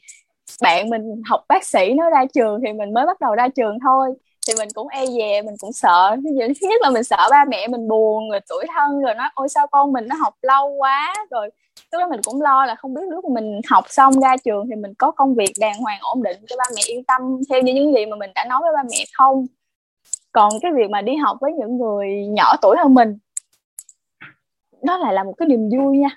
bạn 0.62 0.90
mình 0.90 1.22
học 1.24 1.44
bác 1.48 1.64
sĩ 1.64 1.94
nó 1.94 2.10
ra 2.10 2.24
trường 2.34 2.60
thì 2.66 2.72
mình 2.72 2.94
mới 2.94 3.06
bắt 3.06 3.20
đầu 3.20 3.34
ra 3.34 3.48
trường 3.48 3.78
thôi 3.82 4.14
thì 4.48 4.54
mình 4.58 4.68
cũng 4.74 4.88
e 4.88 5.06
dè, 5.06 5.42
mình 5.42 5.54
cũng 5.58 5.72
sợ. 5.72 6.16
Thứ 6.24 6.68
nhất 6.68 6.82
là 6.82 6.90
mình 6.90 7.04
sợ 7.04 7.28
ba 7.30 7.44
mẹ 7.48 7.68
mình 7.68 7.88
buồn 7.88 8.30
rồi 8.30 8.40
tuổi 8.48 8.64
thân 8.74 9.00
rồi 9.00 9.14
nói, 9.14 9.28
ôi, 9.34 9.48
sao 9.48 9.66
con 9.66 9.92
mình 9.92 10.08
nó 10.08 10.16
học 10.16 10.34
lâu 10.42 10.68
quá? 10.68 11.14
Rồi 11.30 11.50
lúc 11.92 12.00
đó 12.00 12.08
mình 12.10 12.20
cũng 12.24 12.42
lo 12.42 12.66
là 12.66 12.74
không 12.74 12.94
biết 12.94 13.02
lúc 13.10 13.24
mình 13.24 13.60
học 13.70 13.84
xong 13.88 14.20
ra 14.20 14.36
trường 14.44 14.66
thì 14.70 14.76
mình 14.76 14.94
có 14.98 15.10
công 15.10 15.34
việc 15.34 15.52
đàng 15.60 15.78
hoàng 15.78 15.98
ổn 16.00 16.22
định 16.22 16.36
cho 16.48 16.56
ba 16.58 16.64
mẹ 16.76 16.82
yên 16.86 17.04
tâm 17.04 17.40
theo 17.50 17.62
như 17.62 17.74
những 17.74 17.94
gì 17.94 18.06
mà 18.06 18.16
mình 18.16 18.30
đã 18.34 18.44
nói 18.48 18.60
với 18.62 18.72
ba 18.74 18.82
mẹ 18.90 19.04
không? 19.12 19.46
Còn 20.32 20.52
cái 20.62 20.72
việc 20.76 20.90
mà 20.90 21.02
đi 21.02 21.16
học 21.16 21.36
với 21.40 21.52
những 21.52 21.78
người 21.78 22.26
nhỏ 22.26 22.56
tuổi 22.62 22.76
hơn 22.78 22.94
mình 22.94 23.18
nó 24.82 24.98
lại 24.98 25.12
là 25.12 25.24
một 25.24 25.34
cái 25.38 25.48
niềm 25.48 25.68
vui 25.68 25.98
nha. 25.98 26.10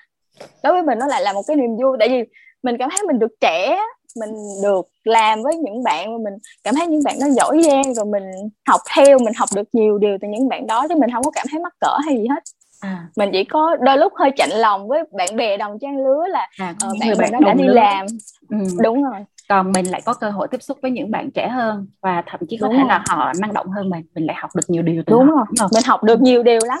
Đối 0.62 0.72
với 0.72 0.82
mình 0.82 0.98
nó 0.98 1.06
lại 1.06 1.22
là 1.22 1.32
một 1.32 1.42
cái 1.46 1.56
niềm 1.56 1.76
vui, 1.76 1.96
tại 1.98 2.08
vì 2.08 2.24
mình 2.62 2.76
cảm 2.78 2.90
thấy 2.90 3.02
mình 3.06 3.18
được 3.18 3.40
trẻ 3.40 3.78
mình 4.20 4.30
được 4.62 4.88
làm 5.04 5.42
với 5.42 5.56
những 5.56 5.82
bạn 5.82 6.12
mà 6.12 6.30
mình 6.30 6.38
cảm 6.64 6.74
thấy 6.74 6.86
những 6.86 7.04
bạn 7.04 7.16
đó 7.20 7.26
giỏi 7.36 7.62
giang 7.62 7.94
rồi 7.94 8.04
mình 8.04 8.22
học 8.66 8.80
theo 8.96 9.18
mình 9.18 9.32
học 9.36 9.48
được 9.54 9.68
nhiều 9.72 9.98
điều 9.98 10.18
từ 10.20 10.28
những 10.28 10.48
bạn 10.48 10.66
đó 10.66 10.86
chứ 10.88 10.94
mình 10.94 11.10
không 11.12 11.22
có 11.22 11.30
cảm 11.30 11.46
thấy 11.50 11.60
mắc 11.60 11.72
cỡ 11.80 11.96
hay 12.06 12.16
gì 12.16 12.26
hết 12.28 12.42
à. 12.80 13.08
mình 13.16 13.30
chỉ 13.32 13.44
có 13.44 13.76
đôi 13.80 13.98
lúc 13.98 14.12
hơi 14.16 14.30
chạnh 14.36 14.50
lòng 14.50 14.88
với 14.88 15.02
bạn 15.12 15.36
bè 15.36 15.56
đồng 15.56 15.78
trang 15.78 16.04
lứa 16.04 16.24
là 16.28 16.48
à, 16.58 16.74
uh, 16.86 16.98
bạn 17.00 17.10
mình 17.18 17.32
nó 17.32 17.38
đã 17.40 17.54
đi 17.54 17.64
lứa. 17.64 17.72
làm 17.74 18.06
ừ. 18.50 18.56
đúng 18.82 19.04
rồi 19.04 19.20
còn 19.48 19.72
mình 19.72 19.86
lại 19.86 20.02
có 20.04 20.14
cơ 20.14 20.30
hội 20.30 20.48
tiếp 20.48 20.62
xúc 20.62 20.78
với 20.82 20.90
những 20.90 21.10
bạn 21.10 21.30
trẻ 21.30 21.48
hơn 21.48 21.86
và 22.02 22.22
thậm 22.26 22.40
chí 22.48 22.56
có 22.56 22.66
đúng 22.66 22.76
thể 22.76 22.80
rồi. 22.80 22.88
là 22.88 23.04
họ 23.08 23.32
năng 23.40 23.52
động 23.52 23.70
hơn 23.70 23.90
mình 23.90 24.04
mình 24.14 24.26
lại 24.26 24.36
học 24.40 24.50
được 24.56 24.70
nhiều 24.70 24.82
điều 24.82 25.02
từ 25.06 25.10
đúng 25.10 25.26
họ 25.28 25.34
rồi. 25.34 25.44
đúng 25.48 25.56
rồi 25.56 25.68
mình 25.74 25.82
học 25.86 26.02
được 26.02 26.20
nhiều 26.20 26.42
điều 26.42 26.60
lắm 26.66 26.78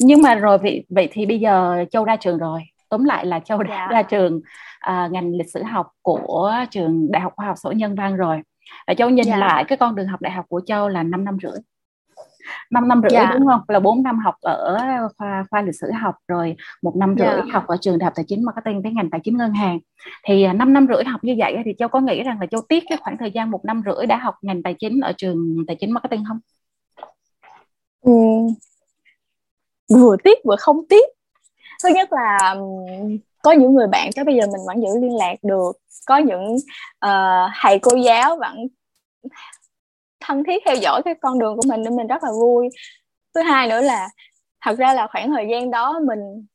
nhưng 0.00 0.22
mà 0.22 0.34
rồi 0.34 0.58
vậy 0.58 0.84
vậy 0.88 1.08
thì 1.12 1.26
bây 1.26 1.40
giờ 1.40 1.84
châu 1.90 2.04
ra 2.04 2.16
trường 2.16 2.38
rồi 2.38 2.60
tóm 2.88 3.04
lại 3.04 3.26
là 3.26 3.40
châu 3.40 3.62
đã 3.62 3.68
dạ. 3.68 3.88
ra 3.90 4.02
trường 4.02 4.40
uh, 4.90 5.12
ngành 5.12 5.36
lịch 5.36 5.50
sử 5.50 5.62
học 5.62 5.90
của 6.02 6.54
trường 6.70 7.12
đại 7.12 7.22
học 7.22 7.32
khoa 7.36 7.46
học 7.46 7.56
xã 7.62 7.70
nhân 7.72 7.94
văn 7.94 8.16
rồi 8.16 8.42
và 8.86 8.94
châu 8.94 9.10
nhìn 9.10 9.24
dạ. 9.24 9.36
lại 9.36 9.64
cái 9.68 9.78
con 9.78 9.94
đường 9.94 10.08
học 10.08 10.20
đại 10.20 10.32
học 10.32 10.44
của 10.48 10.60
châu 10.66 10.88
là 10.88 11.02
5 11.02 11.24
năm 11.24 11.36
rưỡi 11.42 11.58
5 12.70 12.88
năm 12.88 13.00
rưỡi 13.02 13.10
dạ. 13.10 13.30
đúng 13.34 13.46
không 13.46 13.60
là 13.68 13.80
4 13.80 14.02
năm 14.02 14.18
học 14.18 14.34
ở 14.40 14.78
khoa 15.18 15.44
khoa 15.50 15.62
lịch 15.62 15.74
sử 15.80 15.90
học 15.90 16.14
rồi 16.28 16.56
một 16.82 16.96
năm 16.96 17.14
rưỡi 17.18 17.26
dạ. 17.26 17.42
học 17.52 17.66
ở 17.66 17.76
trường 17.80 17.98
đại 17.98 18.04
học 18.04 18.12
tài 18.16 18.24
chính 18.28 18.44
marketing 18.44 18.82
với 18.82 18.92
ngành 18.92 19.10
tài 19.10 19.20
chính 19.24 19.36
ngân 19.36 19.54
hàng 19.54 19.78
thì 20.26 20.46
5 20.46 20.58
à, 20.58 20.64
năm 20.64 20.86
rưỡi 20.88 21.04
học 21.04 21.24
như 21.24 21.34
vậy 21.38 21.56
thì 21.64 21.72
châu 21.78 21.88
có 21.88 22.00
nghĩ 22.00 22.22
rằng 22.22 22.40
là 22.40 22.46
châu 22.46 22.60
tiếc 22.68 22.84
cái 22.88 22.98
khoảng 22.98 23.16
thời 23.18 23.30
gian 23.30 23.50
một 23.50 23.64
năm 23.64 23.82
rưỡi 23.86 24.06
đã 24.06 24.16
học 24.16 24.34
ngành 24.42 24.62
tài 24.62 24.74
chính 24.74 25.00
ở 25.00 25.12
trường 25.12 25.64
tài 25.66 25.76
chính 25.80 25.92
marketing 25.92 26.24
không 26.28 26.38
ừ. 28.00 28.12
vừa 29.90 30.16
tiếc 30.24 30.38
vừa 30.44 30.56
không 30.58 30.80
tiếc 30.88 31.04
thứ 31.82 31.88
nhất 31.94 32.08
là 32.12 32.54
có 33.44 33.52
những 33.52 33.74
người 33.74 33.86
bạn 33.86 34.10
tới 34.16 34.24
bây 34.24 34.34
giờ 34.34 34.46
mình 34.46 34.60
vẫn 34.66 34.82
giữ 34.82 35.00
liên 35.00 35.16
lạc 35.16 35.34
được. 35.42 35.72
Có 36.06 36.16
những 36.16 36.54
uh, 37.06 37.50
thầy 37.60 37.78
cô 37.78 37.96
giáo 37.96 38.36
vẫn 38.36 38.56
thân 40.20 40.44
thiết 40.44 40.62
theo 40.66 40.74
dõi 40.74 41.02
cái 41.04 41.14
con 41.22 41.38
đường 41.38 41.56
của 41.56 41.68
mình 41.68 41.82
nên 41.82 41.96
mình 41.96 42.06
rất 42.06 42.24
là 42.24 42.30
vui. 42.40 42.68
Thứ 43.34 43.42
hai 43.42 43.68
nữa 43.68 43.80
là 43.80 44.08
thật 44.60 44.78
ra 44.78 44.94
là 44.94 45.06
khoảng 45.06 45.32
thời 45.32 45.46
gian 45.50 45.70
đó 45.70 46.00
mình 46.06 46.46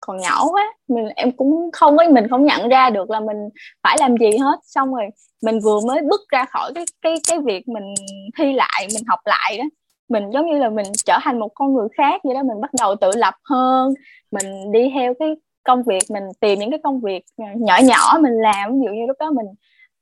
còn 0.00 0.16
nhỏ 0.16 0.46
quá 0.50 0.74
mình 0.88 1.08
em 1.16 1.32
cũng 1.32 1.70
không 1.72 1.96
có 1.96 2.04
mình 2.10 2.28
không 2.30 2.44
nhận 2.44 2.68
ra 2.68 2.90
được 2.90 3.10
là 3.10 3.20
mình 3.20 3.36
phải 3.82 3.96
làm 4.00 4.16
gì 4.16 4.38
hết. 4.38 4.58
Xong 4.62 4.94
rồi 4.94 5.04
mình 5.42 5.60
vừa 5.60 5.80
mới 5.86 6.02
bước 6.10 6.20
ra 6.28 6.44
khỏi 6.44 6.72
cái 6.74 6.84
cái 7.02 7.16
cái 7.28 7.38
việc 7.38 7.68
mình 7.68 7.94
thi 8.38 8.52
lại 8.52 8.86
mình 8.94 9.02
học 9.08 9.20
lại 9.24 9.58
đó 9.58 9.64
mình 10.08 10.30
giống 10.32 10.46
như 10.46 10.58
là 10.58 10.68
mình 10.68 10.86
trở 11.04 11.18
thành 11.22 11.38
một 11.38 11.48
con 11.54 11.74
người 11.74 11.88
khác 11.96 12.20
vậy 12.24 12.34
đó 12.34 12.42
mình 12.42 12.60
bắt 12.60 12.70
đầu 12.80 12.94
tự 12.96 13.10
lập 13.16 13.34
hơn 13.44 13.94
mình 14.30 14.72
đi 14.72 14.90
theo 14.94 15.14
cái 15.18 15.34
công 15.64 15.82
việc 15.82 16.02
mình 16.10 16.24
tìm 16.40 16.58
những 16.58 16.70
cái 16.70 16.80
công 16.84 17.00
việc 17.00 17.24
nhỏ 17.38 17.78
nhỏ 17.82 18.18
mình 18.20 18.32
làm. 18.32 18.72
Ví 18.72 18.78
dụ 18.86 18.92
như 18.92 19.06
lúc 19.06 19.16
đó 19.20 19.30
mình 19.30 19.46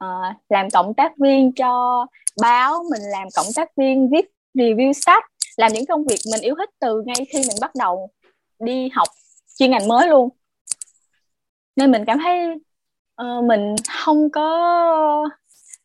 uh, 0.05 0.37
làm 0.49 0.71
cộng 0.71 0.95
tác 0.95 1.19
viên 1.19 1.53
cho 1.53 2.07
báo 2.43 2.83
mình 2.91 3.03
làm 3.03 3.29
cộng 3.37 3.47
tác 3.57 3.77
viên 3.77 4.11
viết 4.11 4.31
review 4.55 4.93
sách 4.93 5.25
làm 5.57 5.73
những 5.73 5.87
công 5.87 6.05
việc 6.05 6.19
mình 6.33 6.41
yêu 6.41 6.55
thích 6.59 6.71
từ 6.81 7.03
ngay 7.07 7.27
khi 7.31 7.39
mình 7.39 7.57
bắt 7.61 7.75
đầu 7.75 8.11
đi 8.59 8.89
học 8.89 9.09
chuyên 9.59 9.71
ngành 9.71 9.89
mới 9.89 10.09
luôn. 10.09 10.29
Nên 11.77 11.91
mình 11.91 12.05
cảm 12.05 12.19
thấy 12.19 12.49
uh, 13.23 13.45
mình 13.45 13.75
không 13.89 14.31
có 14.31 14.49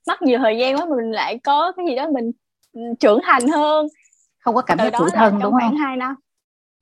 mất 0.08 0.22
nhiều 0.22 0.40
thời 0.40 0.58
gian 0.58 0.78
quá 0.78 0.86
mình 0.86 1.12
lại 1.12 1.40
có 1.44 1.72
cái 1.72 1.86
gì 1.90 1.96
đó 1.96 2.08
mình 2.14 2.32
trưởng 3.00 3.20
thành 3.24 3.48
hơn. 3.48 3.88
Không 4.40 4.56
có 4.56 4.62
cảm 4.62 4.78
giác 4.78 4.94
tuổi 5.00 5.10
thân 5.14 5.40
đúng 5.44 5.54
không? 5.62 5.76
hai 5.76 5.98
năm. 5.98 6.16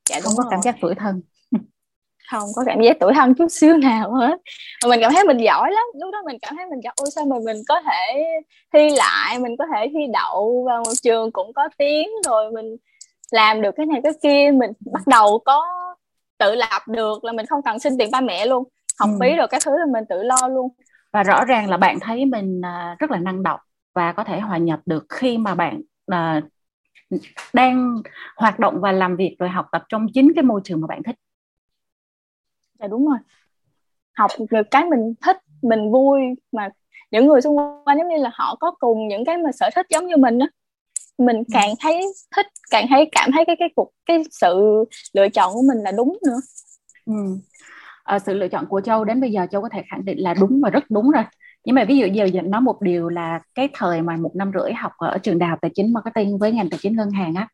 Dạ, 0.10 0.20
không 0.24 0.34
có 0.38 0.44
rồi. 0.44 0.52
cảm 0.52 0.62
giác 0.62 0.76
tuổi 0.82 0.96
thân 0.96 1.22
không 2.32 2.50
có 2.56 2.64
cảm 2.66 2.82
giác 2.82 2.98
tuổi 3.00 3.14
thân 3.14 3.34
chút 3.36 3.48
xíu 3.48 3.78
nào 3.78 4.14
hết. 4.14 4.38
Mà 4.84 4.90
mình 4.90 5.00
cảm 5.02 5.14
thấy 5.14 5.24
mình 5.24 5.38
giỏi 5.38 5.72
lắm. 5.72 5.84
Lúc 6.00 6.14
đó 6.14 6.20
mình 6.26 6.38
cảm 6.42 6.56
thấy 6.56 6.66
mình 6.70 6.80
giỏi. 6.84 6.94
Ôi 6.98 7.10
sao 7.16 7.26
mà 7.26 7.36
mình 7.46 7.58
có 7.68 7.82
thể 7.82 8.24
thi 8.74 8.90
lại 8.90 9.40
mình 9.40 9.58
có 9.60 9.66
thể 9.76 9.88
thi 9.94 10.00
đậu 10.14 10.64
vào 10.68 10.78
một 10.78 10.94
trường 11.04 11.32
cũng 11.32 11.54
có 11.54 11.70
tiếng 11.78 12.10
rồi 12.26 12.52
mình 12.52 12.76
làm 13.32 13.62
được 13.62 13.72
cái 13.78 13.86
này 13.86 14.02
cái 14.04 14.14
kia. 14.24 14.52
Mình 14.52 14.72
bắt 14.94 15.08
đầu 15.08 15.42
có 15.46 15.66
tự 16.38 16.56
lập 16.56 16.82
được 16.88 17.24
là 17.24 17.32
mình 17.32 17.46
không 17.46 17.62
cần 17.62 17.80
xin 17.80 17.98
tiền 17.98 18.12
ba 18.12 18.22
mẹ 18.22 18.46
luôn. 18.46 18.64
Học 19.00 19.10
ừ. 19.14 19.18
phí 19.22 19.36
rồi 19.36 19.48
các 19.48 19.62
thứ 19.66 19.78
là 19.78 19.86
mình 19.94 20.04
tự 20.10 20.24
lo 20.24 20.48
luôn. 20.48 20.70
Và 21.14 21.24
rõ 21.24 21.46
ràng 21.46 21.70
là 21.70 21.78
bạn 21.78 22.00
thấy 22.00 22.26
mình 22.26 22.62
à, 22.66 22.96
rất 23.00 23.12
là 23.12 23.18
năng 23.18 23.44
động 23.44 23.60
và 23.96 24.12
có 24.12 24.24
thể 24.24 24.40
hòa 24.40 24.58
nhập 24.58 24.80
được 24.86 25.06
khi 25.10 25.38
mà 25.38 25.56
bạn 25.56 25.82
à, 26.08 26.42
đang 27.54 28.02
hoạt 28.36 28.60
động 28.60 28.82
và 28.82 28.92
làm 28.92 29.16
việc 29.16 29.36
rồi 29.40 29.50
học 29.50 29.66
tập 29.72 29.84
trong 29.90 30.08
chính 30.14 30.32
cái 30.36 30.44
môi 30.44 30.62
trường 30.64 30.82
mà 30.82 30.88
bạn 30.88 31.04
thích 31.04 31.16
dạ 32.80 32.88
đúng 32.88 33.08
rồi 33.08 33.18
học 34.14 34.32
được 34.52 34.68
cái 34.72 34.86
mình 34.86 35.14
thích 35.22 35.38
mình 35.62 35.92
vui 35.92 36.22
mà 36.52 36.70
những 37.12 37.28
người 37.28 37.42
xung 37.42 37.58
quanh 37.86 37.98
giống 37.98 38.08
như 38.08 38.18
là 38.18 38.30
họ 38.34 38.56
có 38.60 38.72
cùng 38.80 39.08
những 39.08 39.26
cái 39.26 39.38
mà 39.38 39.52
sở 39.52 39.70
thích 39.76 39.86
giống 39.90 40.08
như 40.08 40.18
mình 40.18 40.40
á 40.40 40.48
mình 41.18 41.38
ừ. 41.38 41.44
càng 41.54 41.74
thấy 41.80 42.06
thích 42.36 42.46
càng 42.72 42.86
thấy 42.90 43.10
cảm 43.12 43.32
thấy 43.32 43.46
cái 43.46 43.56
cái 43.60 43.70
cuộc 43.76 43.92
cái 44.06 44.24
sự 44.32 44.84
lựa 45.14 45.30
chọn 45.30 45.54
của 45.54 45.64
mình 45.68 45.78
là 45.78 45.92
đúng 45.92 46.18
nữa 46.26 46.38
ừ. 47.06 47.38
à, 48.04 48.20
sự 48.20 48.34
lựa 48.34 48.48
chọn 48.48 48.66
của 48.66 48.82
châu 48.82 49.04
đến 49.04 49.22
bây 49.22 49.32
giờ 49.32 49.48
châu 49.52 49.62
có 49.62 49.70
thể 49.70 49.84
khẳng 49.90 50.06
định 50.06 50.24
là 50.24 50.34
đúng 50.34 50.62
và 50.64 50.70
rất 50.70 50.84
đúng 50.90 51.12
rồi 51.12 51.24
nhưng 51.66 51.76
mà 51.76 51.86
ví 51.86 51.98
dụ 51.98 52.06
giờ 52.06 52.42
nói 52.42 52.62
một 52.62 52.82
điều 52.82 53.10
là 53.10 53.40
cái 53.56 53.70
thời 53.74 54.02
mà 54.02 54.16
một 54.16 54.32
năm 54.36 54.52
rưỡi 54.60 54.74
học 54.74 54.92
ở 54.98 55.18
trường 55.18 55.40
đại 55.40 55.50
học 55.50 55.60
tài 55.62 55.72
chính 55.76 55.94
marketing 55.94 56.38
với 56.38 56.52
ngành 56.52 56.70
tài 56.70 56.80
chính 56.82 56.96
ngân 56.96 57.10
hàng 57.12 57.36
á 57.36 57.48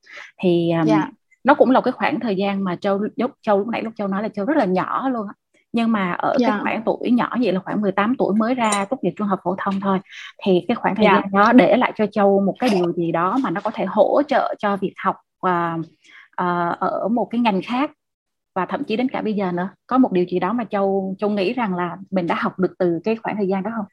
thì 0.44 0.72
um, 0.72 0.88
yeah. 0.88 1.10
Nó 1.44 1.54
cũng 1.54 1.72
là 1.72 1.82
cái 1.82 1.92
khoảng 1.92 2.20
thời 2.20 2.36
gian 2.36 2.64
mà 2.64 2.76
châu 2.76 3.00
lúc 3.16 3.32
châu 3.42 3.58
lúc 3.58 3.68
nãy 3.68 3.84
lúc 3.84 3.94
châu 3.96 4.08
nói 4.08 4.24
là 4.24 4.30
châu 4.30 4.46
rất 4.46 4.58
là 4.58 4.66
nhỏ 4.66 5.10
luôn 5.10 5.28
á 5.28 5.34
nhưng 5.74 5.92
mà 5.92 6.12
ở 6.12 6.30
yeah. 6.30 6.40
cái 6.40 6.58
dạ. 6.58 6.60
khoảng 6.64 6.82
tuổi 6.86 7.12
nhỏ 7.12 7.38
vậy 7.42 7.54
là 7.54 7.60
khoảng 7.60 7.82
18 7.82 8.16
tuổi 8.18 8.36
mới 8.36 8.56
ra 8.56 8.86
tốt 8.90 8.98
nghiệp 9.02 9.14
trung 9.18 9.28
học 9.28 9.40
phổ 9.44 9.56
thông 9.58 9.80
thôi 9.82 10.00
thì 10.44 10.66
cái 10.68 10.76
khoảng 10.76 10.96
thời 10.96 11.06
yeah. 11.06 11.24
Dạ. 11.24 11.30
gian 11.34 11.46
đó 11.46 11.54
để 11.54 11.78
lại 11.78 11.94
cho 11.98 12.06
châu 12.06 12.42
một 12.46 12.56
cái 12.60 12.70
điều 12.70 12.94
gì 12.94 13.12
đó 13.12 13.38
mà 13.44 13.50
nó 13.50 13.62
có 13.62 13.72
thể 13.74 13.86
hỗ 13.86 14.22
trợ 14.28 14.56
cho 14.60 14.78
việc 14.78 14.94
học 15.04 15.16
uh, 15.48 15.80
uh, 16.42 16.80
ở 16.80 17.08
một 17.12 17.28
cái 17.32 17.42
ngành 17.42 17.62
khác 17.62 17.92
và 18.56 18.66
thậm 18.66 18.84
chí 18.84 18.96
đến 18.96 19.10
cả 19.10 19.22
bây 19.22 19.34
giờ 19.34 19.52
nữa 19.52 19.70
có 19.88 19.98
một 19.98 20.12
điều 20.12 20.26
gì 20.26 20.40
đó 20.40 20.54
mà 20.54 20.64
châu 20.64 21.16
châu 21.20 21.30
nghĩ 21.30 21.54
rằng 21.54 21.76
là 21.76 21.98
mình 22.12 22.28
đã 22.28 22.36
học 22.36 22.60
được 22.60 22.74
từ 22.80 23.00
cái 23.04 23.16
khoảng 23.16 23.36
thời 23.36 23.48
gian 23.48 23.64
đó 23.64 23.72
không 23.76 23.86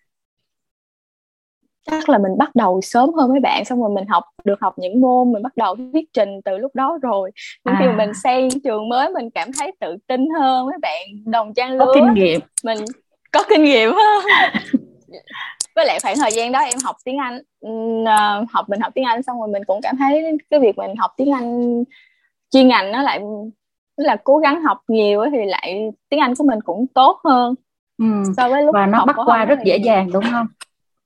chắc 1.91 2.09
là 2.09 2.19
mình 2.19 2.39
bắt 2.39 2.55
đầu 2.55 2.81
sớm 2.81 3.15
hơn 3.15 3.31
mấy 3.31 3.41
bạn 3.41 3.65
xong 3.65 3.81
rồi 3.81 3.91
mình 3.91 4.09
học 4.09 4.25
được 4.45 4.61
học 4.61 4.75
những 4.77 5.01
môn 5.01 5.33
mình 5.33 5.43
bắt 5.43 5.57
đầu 5.57 5.77
viết 5.93 6.05
trình 6.13 6.41
từ 6.45 6.59
lúc 6.59 6.75
đó 6.75 6.99
rồi. 7.03 7.31
Đến 7.65 7.75
à. 7.75 7.79
khi 7.81 7.97
mình 7.97 8.15
sang 8.15 8.49
trường 8.65 8.89
mới 8.89 9.11
mình 9.11 9.31
cảm 9.31 9.51
thấy 9.59 9.73
tự 9.81 9.97
tin 10.07 10.29
hơn 10.39 10.67
mấy 10.67 10.79
bạn 10.83 11.03
đồng 11.25 11.55
trang 11.55 11.73
lứa 11.73 11.87
có 11.87 11.93
kinh 11.95 12.15
nghiệm. 12.15 12.41
Mình 12.65 12.79
có 13.33 13.43
kinh 13.49 13.65
nghiệm 13.65 13.91
hơn. 13.91 14.25
Với 15.75 15.87
lại 15.87 15.99
khoảng 16.03 16.17
thời 16.17 16.33
gian 16.33 16.53
đó 16.53 16.59
em 16.59 16.79
học 16.85 16.97
tiếng 17.05 17.19
Anh 17.19 17.41
uh, 17.67 18.51
học 18.51 18.69
mình 18.69 18.81
học 18.81 18.93
tiếng 18.95 19.05
Anh 19.05 19.23
xong 19.23 19.41
rồi 19.41 19.49
mình 19.49 19.63
cũng 19.65 19.81
cảm 19.83 19.97
thấy 19.97 20.39
cái 20.51 20.61
việc 20.61 20.79
mình 20.79 20.97
học 20.97 21.11
tiếng 21.17 21.33
Anh 21.33 21.85
chuyên 22.51 22.69
ngành 22.69 22.93
nó 22.93 23.03
lại 23.03 23.21
là 23.97 24.17
cố 24.25 24.39
gắng 24.39 24.63
học 24.63 24.79
nhiều 24.89 25.25
thì 25.33 25.39
lại 25.45 25.91
tiếng 26.09 26.21
Anh 26.21 26.35
của 26.35 26.45
mình 26.45 26.61
cũng 26.61 26.87
tốt 26.95 27.21
hơn 27.25 27.55
ừ. 27.99 28.05
so 28.37 28.49
với 28.49 28.63
lúc 28.63 28.75
và 28.75 28.87
nó 28.87 29.05
bắt 29.05 29.17
qua 29.27 29.45
rất 29.45 29.59
dễ 29.65 29.77
dàng 29.77 30.11
đúng 30.13 30.25
không 30.31 30.47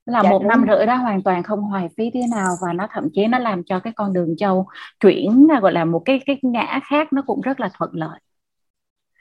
là 0.05 0.23
dạ, 0.23 0.29
một 0.29 0.41
năm 0.45 0.65
rưỡi 0.67 0.85
đó 0.85 0.95
hoàn 0.95 1.23
toàn 1.23 1.43
không 1.43 1.61
hoài 1.61 1.89
phí 1.97 2.09
thế 2.13 2.21
nào 2.31 2.55
và 2.61 2.73
nó 2.73 2.87
thậm 2.91 3.07
chí 3.13 3.27
nó 3.27 3.39
làm 3.39 3.63
cho 3.63 3.79
cái 3.79 3.93
con 3.93 4.13
đường 4.13 4.35
châu 4.37 4.67
chuyển 4.99 5.47
gọi 5.61 5.73
là 5.73 5.85
một 5.85 6.01
cái 6.05 6.19
cái 6.25 6.39
ngã 6.41 6.79
khác 6.89 7.13
nó 7.13 7.21
cũng 7.21 7.41
rất 7.41 7.59
là 7.59 7.69
thuận 7.77 7.91
lợi. 7.93 8.19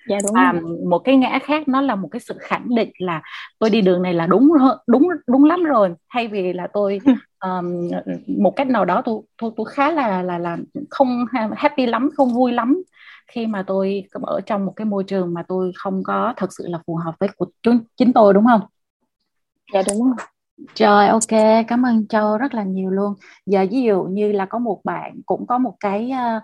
Dạ 0.09 0.19
đúng. 0.23 0.35
À, 0.35 0.55
một 0.89 0.99
cái 0.99 1.17
ngã 1.17 1.39
khác 1.43 1.69
nó 1.69 1.81
là 1.81 1.95
một 1.95 2.09
cái 2.11 2.21
sự 2.21 2.35
khẳng 2.41 2.75
định 2.75 2.91
là 2.99 3.23
tôi 3.59 3.71
đi 3.71 3.81
đường 3.81 4.03
này 4.03 4.15
là 4.15 4.27
đúng 4.27 4.49
đúng 4.87 5.09
đúng 5.27 5.45
lắm 5.45 5.65
rồi. 5.65 5.95
Thay 6.11 6.29
vì 6.29 6.53
là 6.53 6.67
tôi 6.73 6.99
um, 7.45 7.91
một 8.39 8.57
cách 8.57 8.69
nào 8.69 8.85
đó 8.85 9.03
tôi 9.05 9.21
tôi 9.43 9.51
tôi 9.57 9.67
khá 9.71 9.91
là 9.91 10.23
là 10.23 10.39
là 10.39 10.57
không 10.91 11.25
happy 11.57 11.87
lắm 11.87 12.11
không 12.17 12.35
vui 12.35 12.53
lắm 12.53 12.83
khi 13.27 13.47
mà 13.47 13.65
tôi 13.67 14.05
ở 14.23 14.41
trong 14.47 14.67
một 14.67 14.73
cái 14.77 14.85
môi 14.85 15.05
trường 15.05 15.35
mà 15.35 15.43
tôi 15.49 15.73
không 15.77 16.03
có 16.05 16.35
thật 16.37 16.53
sự 16.59 16.65
là 16.69 16.79
phù 16.87 16.97
hợp 16.97 17.15
với 17.21 17.29
của 17.37 17.47
chính 17.97 18.13
tôi 18.13 18.35
đúng 18.35 18.45
không? 18.47 18.61
Dạ 19.73 19.83
đúng 19.89 20.05
rồi 20.05 20.27
Trời 20.75 21.09
ok, 21.09 21.65
cảm 21.69 21.83
ơn 21.87 22.07
Châu 22.07 22.39
rất 22.39 22.55
là 22.55 22.63
nhiều 22.63 22.91
luôn. 22.91 23.15
Giờ 23.47 23.67
ví 23.71 23.83
dụ 23.83 24.03
như 24.03 24.33
là 24.33 24.47
có 24.47 24.59
một 24.59 24.81
bạn 24.85 25.21
cũng 25.27 25.47
có 25.47 25.59
một 25.59 25.77
cái 25.81 26.11
uh, 26.13 26.43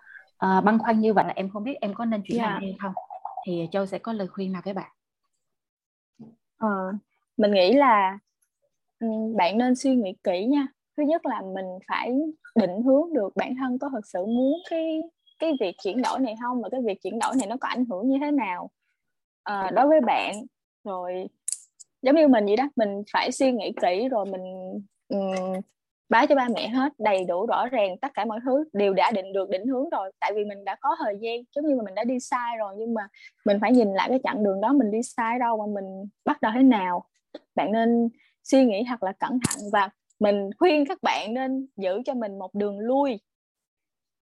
uh, 0.58 0.64
băn 0.64 0.78
khoăn 0.78 1.00
như 1.00 1.14
vậy 1.14 1.25
là 1.25 1.32
em 1.37 1.50
không 1.50 1.64
biết 1.64 1.75
em 1.80 1.94
có 1.94 2.04
nên 2.04 2.22
chuyển 2.25 2.38
yeah. 2.38 2.50
Dạ. 2.50 2.58
hay 2.60 2.76
không. 2.80 2.92
Thì 3.46 3.68
Châu 3.72 3.87
sẽ 3.87 3.98
có 3.98 4.12
lời 4.12 4.28
khuyên 4.28 4.52
nào 4.52 4.62
với 4.64 4.75
bạn? 4.75 4.90
Ờ, 6.58 6.92
mình 7.37 7.52
nghĩ 7.52 7.72
là 7.72 8.18
bạn 9.37 9.58
nên 9.58 9.75
suy 9.75 9.96
nghĩ 9.96 10.12
kỹ 10.25 10.46
nha. 10.46 10.66
Thứ 10.96 11.02
nhất 11.02 11.26
là 11.26 11.42
mình 11.54 11.66
phải 11.88 12.14
định 12.54 12.82
hướng 12.82 13.14
được 13.14 13.37
bản 13.37 13.54
thân 13.58 13.78
có 13.78 13.88
thật 13.92 14.06
sự 14.06 14.26
muốn 14.26 14.52
cái 14.70 15.00
cái 15.38 15.52
việc 15.60 15.76
chuyển 15.82 16.02
đổi 16.02 16.18
này 16.18 16.34
không 16.42 16.62
và 16.62 16.68
cái 16.68 16.80
việc 16.87 17.02
chuyển 17.02 17.18
đổi 17.18 17.37
này 17.37 17.46
nó 17.46 17.56
có 17.60 17.68
ảnh 17.68 17.84
hưởng 17.84 18.08
như 18.08 18.18
thế 18.20 18.30
nào 18.30 18.70
à, 19.42 19.70
đối 19.75 19.87
với 19.87 20.00
bạn 20.00 20.34
rồi 20.84 21.28
giống 22.02 22.17
như 22.17 22.28
mình 22.28 22.47
vậy 22.47 22.57
đó 22.57 22.69
mình 22.76 23.02
phải 23.12 23.33
suy 23.33 23.52
nghĩ 23.52 23.73
kỹ 23.83 24.09
rồi 24.09 24.26
mình 24.26 24.43
um, 25.09 25.61
báo 26.09 26.26
cho 26.26 26.35
ba 26.35 26.49
mẹ 26.55 26.69
hết 26.69 26.93
đầy 26.99 27.25
đủ 27.25 27.47
rõ 27.47 27.67
ràng 27.67 27.99
tất 27.99 28.14
cả 28.14 28.25
mọi 28.25 28.40
thứ 28.45 28.64
đều 28.73 28.95
đã 28.95 29.11
định 29.11 29.33
được 29.33 29.50
định 29.50 29.67
hướng 29.67 29.90
rồi. 29.90 30.12
Tại 30.21 30.33
vì 30.35 30.45
mình 30.45 30.64
đã 30.64 30.76
có 30.81 30.97
thời 30.99 31.14
gian 31.21 31.37
giống 31.55 31.67
như 31.67 31.76
mà 31.76 31.83
mình 31.85 31.95
đã 31.95 32.05
đi 32.05 32.21
sai 32.21 32.57
rồi 32.59 32.75
nhưng 32.78 32.95
mà 32.95 33.02
mình 33.45 33.59
phải 33.61 33.73
nhìn 33.73 33.93
lại 33.93 34.09
cái 34.09 34.21
chặng 34.25 34.45
đường 34.45 34.61
đó 34.61 34.73
mình 34.73 34.90
đi 34.90 35.02
sai 35.02 35.38
đâu 35.38 35.57
mà 35.57 35.81
mình 35.81 36.09
bắt 36.25 36.43
đầu 36.43 36.52
thế 36.55 36.62
nào. 36.62 37.05
Bạn 37.55 37.73
nên 37.73 38.09
suy 38.45 38.64
nghĩ 38.64 38.85
thật 38.88 39.02
là 39.02 39.12
cẩn 39.12 39.31
thận 39.31 39.64
và 39.73 39.90
mình 40.21 40.50
khuyên 40.59 40.87
các 40.87 40.99
bạn 41.02 41.35
nên 41.35 41.67
giữ 41.76 42.02
cho 42.07 42.14
mình 42.14 42.38
một 42.38 42.55
đường 42.55 42.78
lui. 42.78 43.21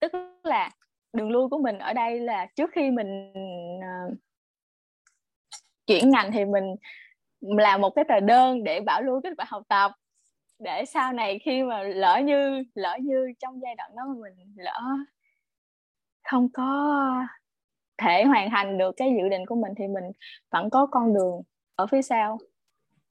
Tức 0.01 0.13
là 0.43 0.71
đường 1.13 1.31
lui 1.31 1.49
của 1.49 1.59
mình 1.59 1.79
ở 1.79 1.93
đây 1.93 2.21
là 2.21 2.47
trước 2.57 2.71
khi 2.75 2.91
mình 2.91 3.33
uh, 3.79 4.15
chuyển 5.87 6.11
ngành 6.11 6.33
thì 6.33 6.45
mình 6.45 6.65
làm 7.43 7.81
một 7.81 7.91
cái 7.91 8.05
tờ 8.09 8.21
đơn 8.21 8.65
để 8.65 8.81
bảo 8.81 9.03
lưu 9.03 9.21
kết 9.21 9.33
quả 9.39 9.45
học 9.49 9.63
tập. 9.69 9.93
Để 10.59 10.85
sau 10.85 11.13
này 11.13 11.39
khi 11.45 11.63
mà 11.63 11.83
lỡ 11.83 12.21
như 12.25 12.65
lỡ 12.75 12.97
như 13.03 13.33
trong 13.39 13.61
giai 13.63 13.75
đoạn 13.75 13.91
đó 13.97 14.03
mình 14.21 14.55
lỡ 14.57 14.81
không 16.31 16.49
có 16.53 17.01
thể 17.99 18.25
hoàn 18.25 18.51
thành 18.51 18.79
được 18.79 18.95
cái 18.97 19.15
dự 19.19 19.29
định 19.29 19.47
của 19.47 19.55
mình 19.55 19.73
thì 19.77 19.89
mình 19.89 20.05
vẫn 20.51 20.71
có 20.71 20.87
con 20.87 21.15
đường 21.15 21.43
ở 21.75 21.87
phía 21.87 22.03
sau. 22.03 22.39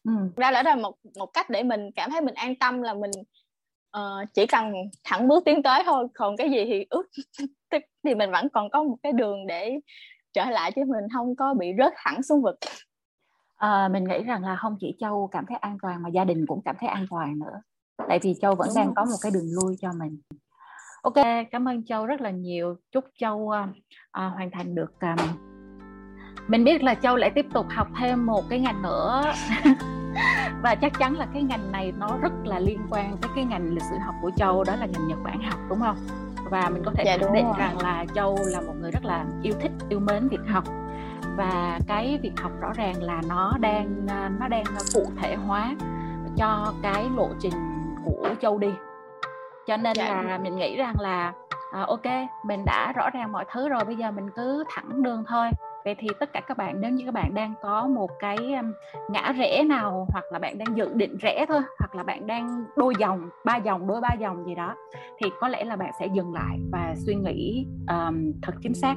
Ừ. 0.03 0.11
ra 0.35 0.51
là 0.51 0.63
là 0.63 0.75
một 0.75 0.95
một 1.19 1.25
cách 1.25 1.50
để 1.50 1.63
mình 1.63 1.91
cảm 1.95 2.11
thấy 2.11 2.21
mình 2.21 2.33
an 2.33 2.55
tâm 2.55 2.81
là 2.81 2.93
mình 2.93 3.11
uh, 3.97 4.33
chỉ 4.33 4.47
cần 4.47 4.73
thẳng 5.03 5.27
bước 5.27 5.45
tiến 5.45 5.63
tới 5.63 5.83
thôi 5.85 6.07
còn 6.13 6.38
cái 6.38 6.50
gì 6.50 6.65
thì 6.65 6.85
ước 6.89 7.09
thì 8.03 8.15
mình 8.15 8.31
vẫn 8.31 8.50
còn 8.50 8.69
có 8.69 8.83
một 8.83 8.97
cái 9.03 9.11
đường 9.11 9.47
để 9.47 9.79
trở 10.33 10.45
lại 10.45 10.71
chứ 10.71 10.81
mình 10.88 11.05
không 11.13 11.35
có 11.35 11.53
bị 11.53 11.67
rớt 11.77 11.93
hẳn 11.95 12.23
xuống 12.23 12.41
vực 12.41 12.59
à, 13.62 13.88
mình 13.88 14.03
nghĩ 14.03 14.24
rằng 14.24 14.44
là 14.44 14.56
không 14.56 14.77
chỉ 14.80 14.96
châu 15.00 15.30
cảm 15.32 15.46
thấy 15.46 15.58
an 15.58 15.77
toàn 15.82 16.03
mà 16.03 16.10
gia 16.10 16.24
đình 16.24 16.46
cũng 16.48 16.62
cảm 16.65 16.75
thấy 16.80 16.89
an 16.89 17.06
toàn 17.10 17.39
nữa. 17.39 17.62
Tại 18.08 18.20
vì 18.22 18.34
châu 18.41 18.56
vẫn 18.56 18.70
đang 18.75 18.94
có 18.96 19.06
một 19.06 19.18
cái 19.22 19.32
đường 19.32 19.48
lui 19.53 19.75
cho 19.82 19.89
mình. 20.00 20.20
Ok 21.01 21.25
cảm 21.51 21.68
ơn 21.68 21.86
châu 21.86 22.06
rất 22.06 22.22
là 22.22 22.30
nhiều. 22.32 22.75
Chúc 22.91 23.06
châu 23.20 23.38
uh, 23.38 23.53
hoàn 24.13 24.51
thành 24.51 24.75
được 24.75 25.00
um, 25.01 25.27
mình 26.48 26.63
biết 26.63 26.84
là 26.84 26.96
châu 26.96 27.15
lại 27.15 27.32
tiếp 27.36 27.46
tục 27.53 27.65
học 27.70 27.88
thêm 28.00 28.25
một 28.25 28.44
cái 28.50 28.60
ngành 28.60 28.82
nữa. 28.82 29.24
Và 30.63 30.75
chắc 30.75 31.00
chắn 31.00 31.18
là 31.18 31.27
cái 31.34 31.44
ngành 31.44 31.72
này 31.72 31.91
nó 31.98 32.18
rất 32.22 32.32
là 32.44 32.60
liên 32.60 32.80
quan 32.89 33.18
tới 33.22 33.32
cái 33.36 33.46
ngành 33.46 33.74
lịch 33.74 33.84
sử 33.84 33.96
học 34.06 34.15
của 34.22 34.32
châu 34.38 34.63
đó 34.63 34.75
là 34.75 34.86
ngành 34.86 35.08
nhật 35.08 35.20
bản 35.24 35.41
học 35.44 35.60
đúng 35.70 35.80
không 35.80 35.98
và 36.51 36.70
mình 36.70 36.84
có 36.86 36.91
thể 36.96 37.03
dạ, 37.05 37.17
khẳng 37.17 37.34
định 37.34 37.46
rồi. 37.46 37.55
rằng 37.58 37.77
là 37.81 38.05
châu 38.15 38.38
là 38.46 38.62
một 38.62 38.74
người 38.81 38.91
rất 38.91 39.05
là 39.05 39.25
yêu 39.43 39.53
thích 39.62 39.72
yêu 39.89 40.00
mến 40.00 40.27
việc 40.27 40.41
học 40.48 40.63
và 41.38 41.79
cái 41.88 42.20
việc 42.22 42.31
học 42.41 42.51
rõ 42.62 42.72
ràng 42.74 43.03
là 43.03 43.22
nó 43.29 43.53
đang 43.60 44.08
à, 44.08 44.31
nó 44.39 44.48
đang 44.48 44.63
cụ 44.93 45.03
thể 45.22 45.36
hóa 45.36 45.75
cho 46.38 46.74
cái 46.84 47.05
lộ 47.15 47.29
trình 47.39 47.53
của 48.05 48.29
châu 48.41 48.58
đi 48.58 48.72
cho 49.67 49.77
nên 49.77 49.93
dạ. 49.96 50.22
là 50.22 50.38
mình 50.38 50.55
nghĩ 50.55 50.77
rằng 50.77 50.96
là 51.00 51.34
à, 51.72 51.81
ok 51.88 52.05
mình 52.43 52.63
đã 52.65 52.93
rõ 52.96 53.10
ràng 53.10 53.31
mọi 53.31 53.46
thứ 53.51 53.70
rồi 53.70 53.86
bây 53.86 53.96
giờ 53.96 54.12
mình 54.12 54.29
cứ 54.36 54.63
thẳng 54.70 55.03
đường 55.03 55.24
thôi 55.27 55.50
vậy 55.85 55.95
thì 56.00 56.07
tất 56.19 56.33
cả 56.33 56.41
các 56.47 56.57
bạn 56.57 56.81
nếu 56.81 56.91
như 56.91 57.05
các 57.05 57.13
bạn 57.13 57.33
đang 57.33 57.53
có 57.61 57.88
một 57.88 58.09
cái 58.19 58.38
ngã 59.09 59.33
rẽ 59.38 59.63
nào 59.63 60.07
hoặc 60.09 60.25
là 60.31 60.39
bạn 60.39 60.57
đang 60.57 60.77
dự 60.77 60.93
định 60.93 61.17
rẽ 61.17 61.45
thôi 61.50 61.61
hoặc 61.79 61.95
là 61.95 62.03
bạn 62.03 62.27
đang 62.27 62.63
đôi 62.77 62.93
dòng 63.00 63.29
ba 63.45 63.57
dòng 63.57 63.88
đôi 63.88 64.01
ba 64.01 64.09
dòng 64.19 64.45
gì 64.45 64.55
đó 64.55 64.75
thì 65.19 65.29
có 65.39 65.47
lẽ 65.47 65.63
là 65.63 65.75
bạn 65.75 65.91
sẽ 66.00 66.07
dừng 66.13 66.33
lại 66.33 66.59
và 66.71 66.93
suy 66.97 67.15
nghĩ 67.15 67.65
um, 67.88 68.31
thật 68.41 68.53
chính 68.61 68.73
xác 68.73 68.95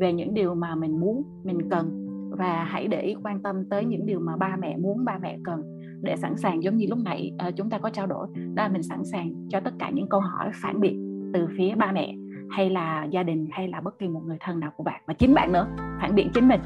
về 0.00 0.12
những 0.12 0.34
điều 0.34 0.54
mà 0.54 0.74
mình 0.74 1.00
muốn 1.00 1.24
mình 1.44 1.70
cần. 1.70 2.02
Và 2.38 2.64
hãy 2.64 2.88
để 2.88 3.00
ý 3.00 3.16
quan 3.24 3.42
tâm 3.42 3.68
tới 3.70 3.84
những 3.84 4.06
điều 4.06 4.20
mà 4.20 4.36
ba 4.36 4.56
mẹ 4.60 4.76
muốn 4.76 5.04
ba 5.04 5.18
mẹ 5.22 5.38
cần 5.44 5.62
để 6.02 6.16
sẵn 6.16 6.36
sàng 6.36 6.62
giống 6.62 6.76
như 6.76 6.86
lúc 6.88 6.98
nãy 7.04 7.32
uh, 7.48 7.56
chúng 7.56 7.70
ta 7.70 7.78
có 7.78 7.90
trao 7.90 8.06
đổi 8.06 8.26
đó 8.54 8.62
là 8.62 8.68
mình 8.68 8.82
sẵn 8.82 9.04
sàng 9.04 9.32
cho 9.48 9.60
tất 9.60 9.70
cả 9.78 9.90
những 9.90 10.08
câu 10.08 10.20
hỏi 10.20 10.50
phản 10.62 10.80
biện 10.80 11.30
từ 11.34 11.46
phía 11.58 11.74
ba 11.74 11.92
mẹ 11.92 12.14
hay 12.50 12.70
là 12.70 13.04
gia 13.04 13.22
đình 13.22 13.48
hay 13.52 13.68
là 13.68 13.80
bất 13.80 13.98
kỳ 13.98 14.08
một 14.08 14.22
người 14.26 14.36
thân 14.40 14.60
nào 14.60 14.72
của 14.76 14.84
bạn 14.84 15.00
và 15.06 15.14
chính 15.14 15.34
bạn 15.34 15.52
nữa 15.52 15.66
phản 16.00 16.14
biện 16.14 16.30
chính 16.34 16.48
mình. 16.48 16.60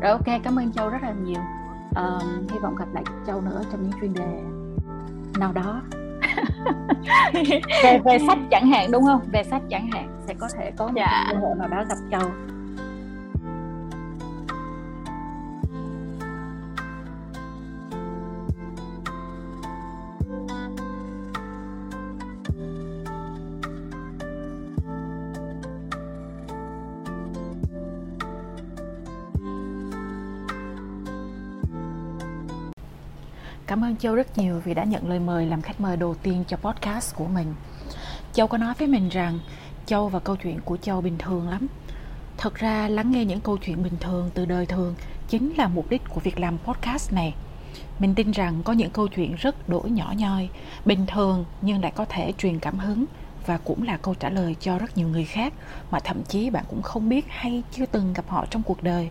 Rồi 0.00 0.10
ok 0.10 0.42
cảm 0.44 0.58
ơn 0.58 0.72
châu 0.72 0.88
rất 0.88 1.02
là 1.02 1.14
nhiều. 1.24 1.40
Uh, 1.90 2.50
hy 2.52 2.58
vọng 2.58 2.76
gặp 2.76 2.86
lại 2.92 3.04
châu 3.26 3.40
nữa 3.40 3.62
trong 3.72 3.82
những 3.82 4.00
chuyên 4.00 4.12
đề 4.12 4.42
nào 5.38 5.52
đó. 5.52 5.82
Về 7.82 8.00
về 8.04 8.18
sách 8.26 8.38
chẳng 8.50 8.66
hạn 8.66 8.90
đúng 8.92 9.04
không? 9.04 9.20
Về 9.32 9.42
sách 9.42 9.62
chẳng 9.70 9.90
hạn 9.92 10.20
sẽ 10.26 10.34
có 10.34 10.48
thể 10.54 10.70
có 10.76 10.86
một 10.86 10.92
dạ. 10.96 11.26
cơ 11.30 11.38
hội 11.38 11.54
nào 11.58 11.68
đó 11.68 11.84
gặp 11.88 11.96
châu 12.10 12.30
Cảm 33.70 33.84
ơn 33.84 33.96
Châu 33.96 34.14
rất 34.14 34.38
nhiều 34.38 34.60
vì 34.64 34.74
đã 34.74 34.84
nhận 34.84 35.08
lời 35.08 35.18
mời 35.18 35.46
làm 35.46 35.62
khách 35.62 35.80
mời 35.80 35.96
đầu 35.96 36.14
tiên 36.14 36.44
cho 36.48 36.56
podcast 36.56 37.14
của 37.14 37.26
mình. 37.26 37.54
Châu 38.32 38.46
có 38.46 38.58
nói 38.58 38.74
với 38.78 38.88
mình 38.88 39.08
rằng 39.08 39.38
Châu 39.86 40.08
và 40.08 40.18
câu 40.18 40.36
chuyện 40.36 40.60
của 40.64 40.76
Châu 40.76 41.00
bình 41.00 41.18
thường 41.18 41.48
lắm. 41.48 41.66
Thật 42.36 42.54
ra 42.54 42.88
lắng 42.88 43.10
nghe 43.10 43.24
những 43.24 43.40
câu 43.40 43.56
chuyện 43.56 43.82
bình 43.82 43.92
thường 44.00 44.30
từ 44.34 44.44
đời 44.44 44.66
thường 44.66 44.94
chính 45.28 45.52
là 45.56 45.68
mục 45.68 45.90
đích 45.90 46.02
của 46.08 46.20
việc 46.20 46.40
làm 46.40 46.58
podcast 46.58 47.12
này. 47.12 47.34
Mình 47.98 48.14
tin 48.14 48.30
rằng 48.30 48.62
có 48.62 48.72
những 48.72 48.90
câu 48.90 49.08
chuyện 49.08 49.34
rất 49.34 49.68
đổi 49.68 49.90
nhỏ 49.90 50.14
nhoi, 50.16 50.48
bình 50.84 51.06
thường 51.06 51.44
nhưng 51.62 51.82
lại 51.82 51.92
có 51.94 52.04
thể 52.04 52.32
truyền 52.38 52.58
cảm 52.58 52.78
hứng 52.78 53.04
và 53.46 53.58
cũng 53.58 53.82
là 53.82 53.96
câu 53.96 54.14
trả 54.14 54.30
lời 54.30 54.56
cho 54.60 54.78
rất 54.78 54.96
nhiều 54.96 55.08
người 55.08 55.24
khác 55.24 55.52
mà 55.90 56.00
thậm 56.00 56.22
chí 56.28 56.50
bạn 56.50 56.64
cũng 56.68 56.82
không 56.82 57.08
biết 57.08 57.24
hay 57.28 57.62
chưa 57.72 57.86
từng 57.86 58.12
gặp 58.12 58.24
họ 58.28 58.46
trong 58.50 58.62
cuộc 58.62 58.82
đời. 58.82 59.10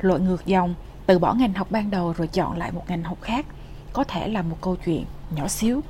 Lội 0.00 0.20
ngược 0.20 0.46
dòng, 0.46 0.74
từ 1.06 1.18
bỏ 1.18 1.34
ngành 1.34 1.52
học 1.52 1.70
ban 1.70 1.90
đầu 1.90 2.12
rồi 2.12 2.26
chọn 2.26 2.58
lại 2.58 2.72
một 2.72 2.84
ngành 2.88 3.02
học 3.02 3.18
khác 3.20 3.46
có 3.92 4.04
thể 4.04 4.28
là 4.28 4.42
một 4.42 4.56
câu 4.60 4.76
chuyện 4.84 5.04
nhỏ 5.36 5.48
xíu. 5.48 5.80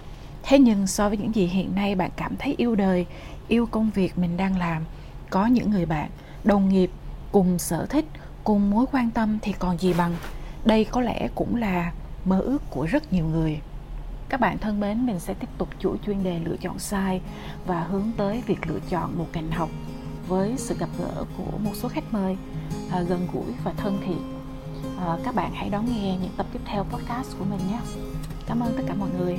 Thế 0.43 0.59
nhưng 0.59 0.87
so 0.87 1.09
với 1.09 1.19
những 1.19 1.35
gì 1.35 1.47
hiện 1.47 1.75
nay 1.75 1.95
bạn 1.95 2.11
cảm 2.17 2.37
thấy 2.37 2.55
yêu 2.59 2.75
đời, 2.75 3.07
yêu 3.49 3.67
công 3.67 3.91
việc 3.91 4.19
mình 4.19 4.37
đang 4.37 4.59
làm, 4.59 4.85
có 5.31 5.47
những 5.47 5.71
người 5.71 5.87
bạn, 5.87 6.11
đồng 6.45 6.69
nghiệp 6.69 6.91
cùng 7.33 7.59
sở 7.59 7.87
thích, 7.87 8.05
cùng 8.45 8.71
mối 8.71 8.87
quan 8.93 9.11
tâm 9.11 9.39
thì 9.43 9.53
còn 9.53 9.79
gì 9.79 9.93
bằng. 9.93 10.17
Đây 10.65 10.85
có 10.85 11.01
lẽ 11.01 11.29
cũng 11.35 11.57
là 11.57 11.93
mơ 12.25 12.41
ước 12.41 12.71
của 12.71 12.87
rất 12.87 13.13
nhiều 13.13 13.27
người. 13.27 13.61
Các 14.29 14.41
bạn 14.41 14.59
thân 14.59 14.81
mến, 14.81 15.07
mình 15.07 15.21
sẽ 15.21 15.35
tiếp 15.35 15.49
tục 15.59 15.69
chuỗi 15.79 15.97
chuyên 16.07 16.23
đề 16.23 16.39
lựa 16.39 16.57
chọn 16.57 16.79
sai 16.79 17.21
và 17.67 17.81
hướng 17.81 18.11
tới 18.17 18.43
việc 18.47 18.67
lựa 18.67 18.81
chọn 18.91 19.19
một 19.19 19.27
ngành 19.33 19.51
học 19.51 19.69
với 20.29 20.55
sự 20.57 20.77
gặp 20.79 20.89
gỡ 20.99 21.25
của 21.37 21.59
một 21.59 21.73
số 21.75 21.89
khách 21.89 22.13
mời 22.13 22.37
à, 22.91 23.01
gần 23.01 23.29
gũi 23.33 23.53
và 23.65 23.73
thân 23.77 23.99
thiện. 24.07 24.34
À, 24.99 25.19
các 25.25 25.35
bạn 25.35 25.53
hãy 25.55 25.71
đón 25.71 25.87
nghe 25.87 26.17
những 26.23 26.33
tập 26.37 26.47
tiếp 26.53 26.61
theo 26.65 26.85
podcast 26.85 27.39
của 27.39 27.45
mình 27.45 27.61
nhé. 27.71 27.79
Cảm 28.47 28.61
ơn 28.61 28.75
tất 28.77 28.83
cả 28.89 28.95
mọi 28.95 29.09
người. 29.19 29.39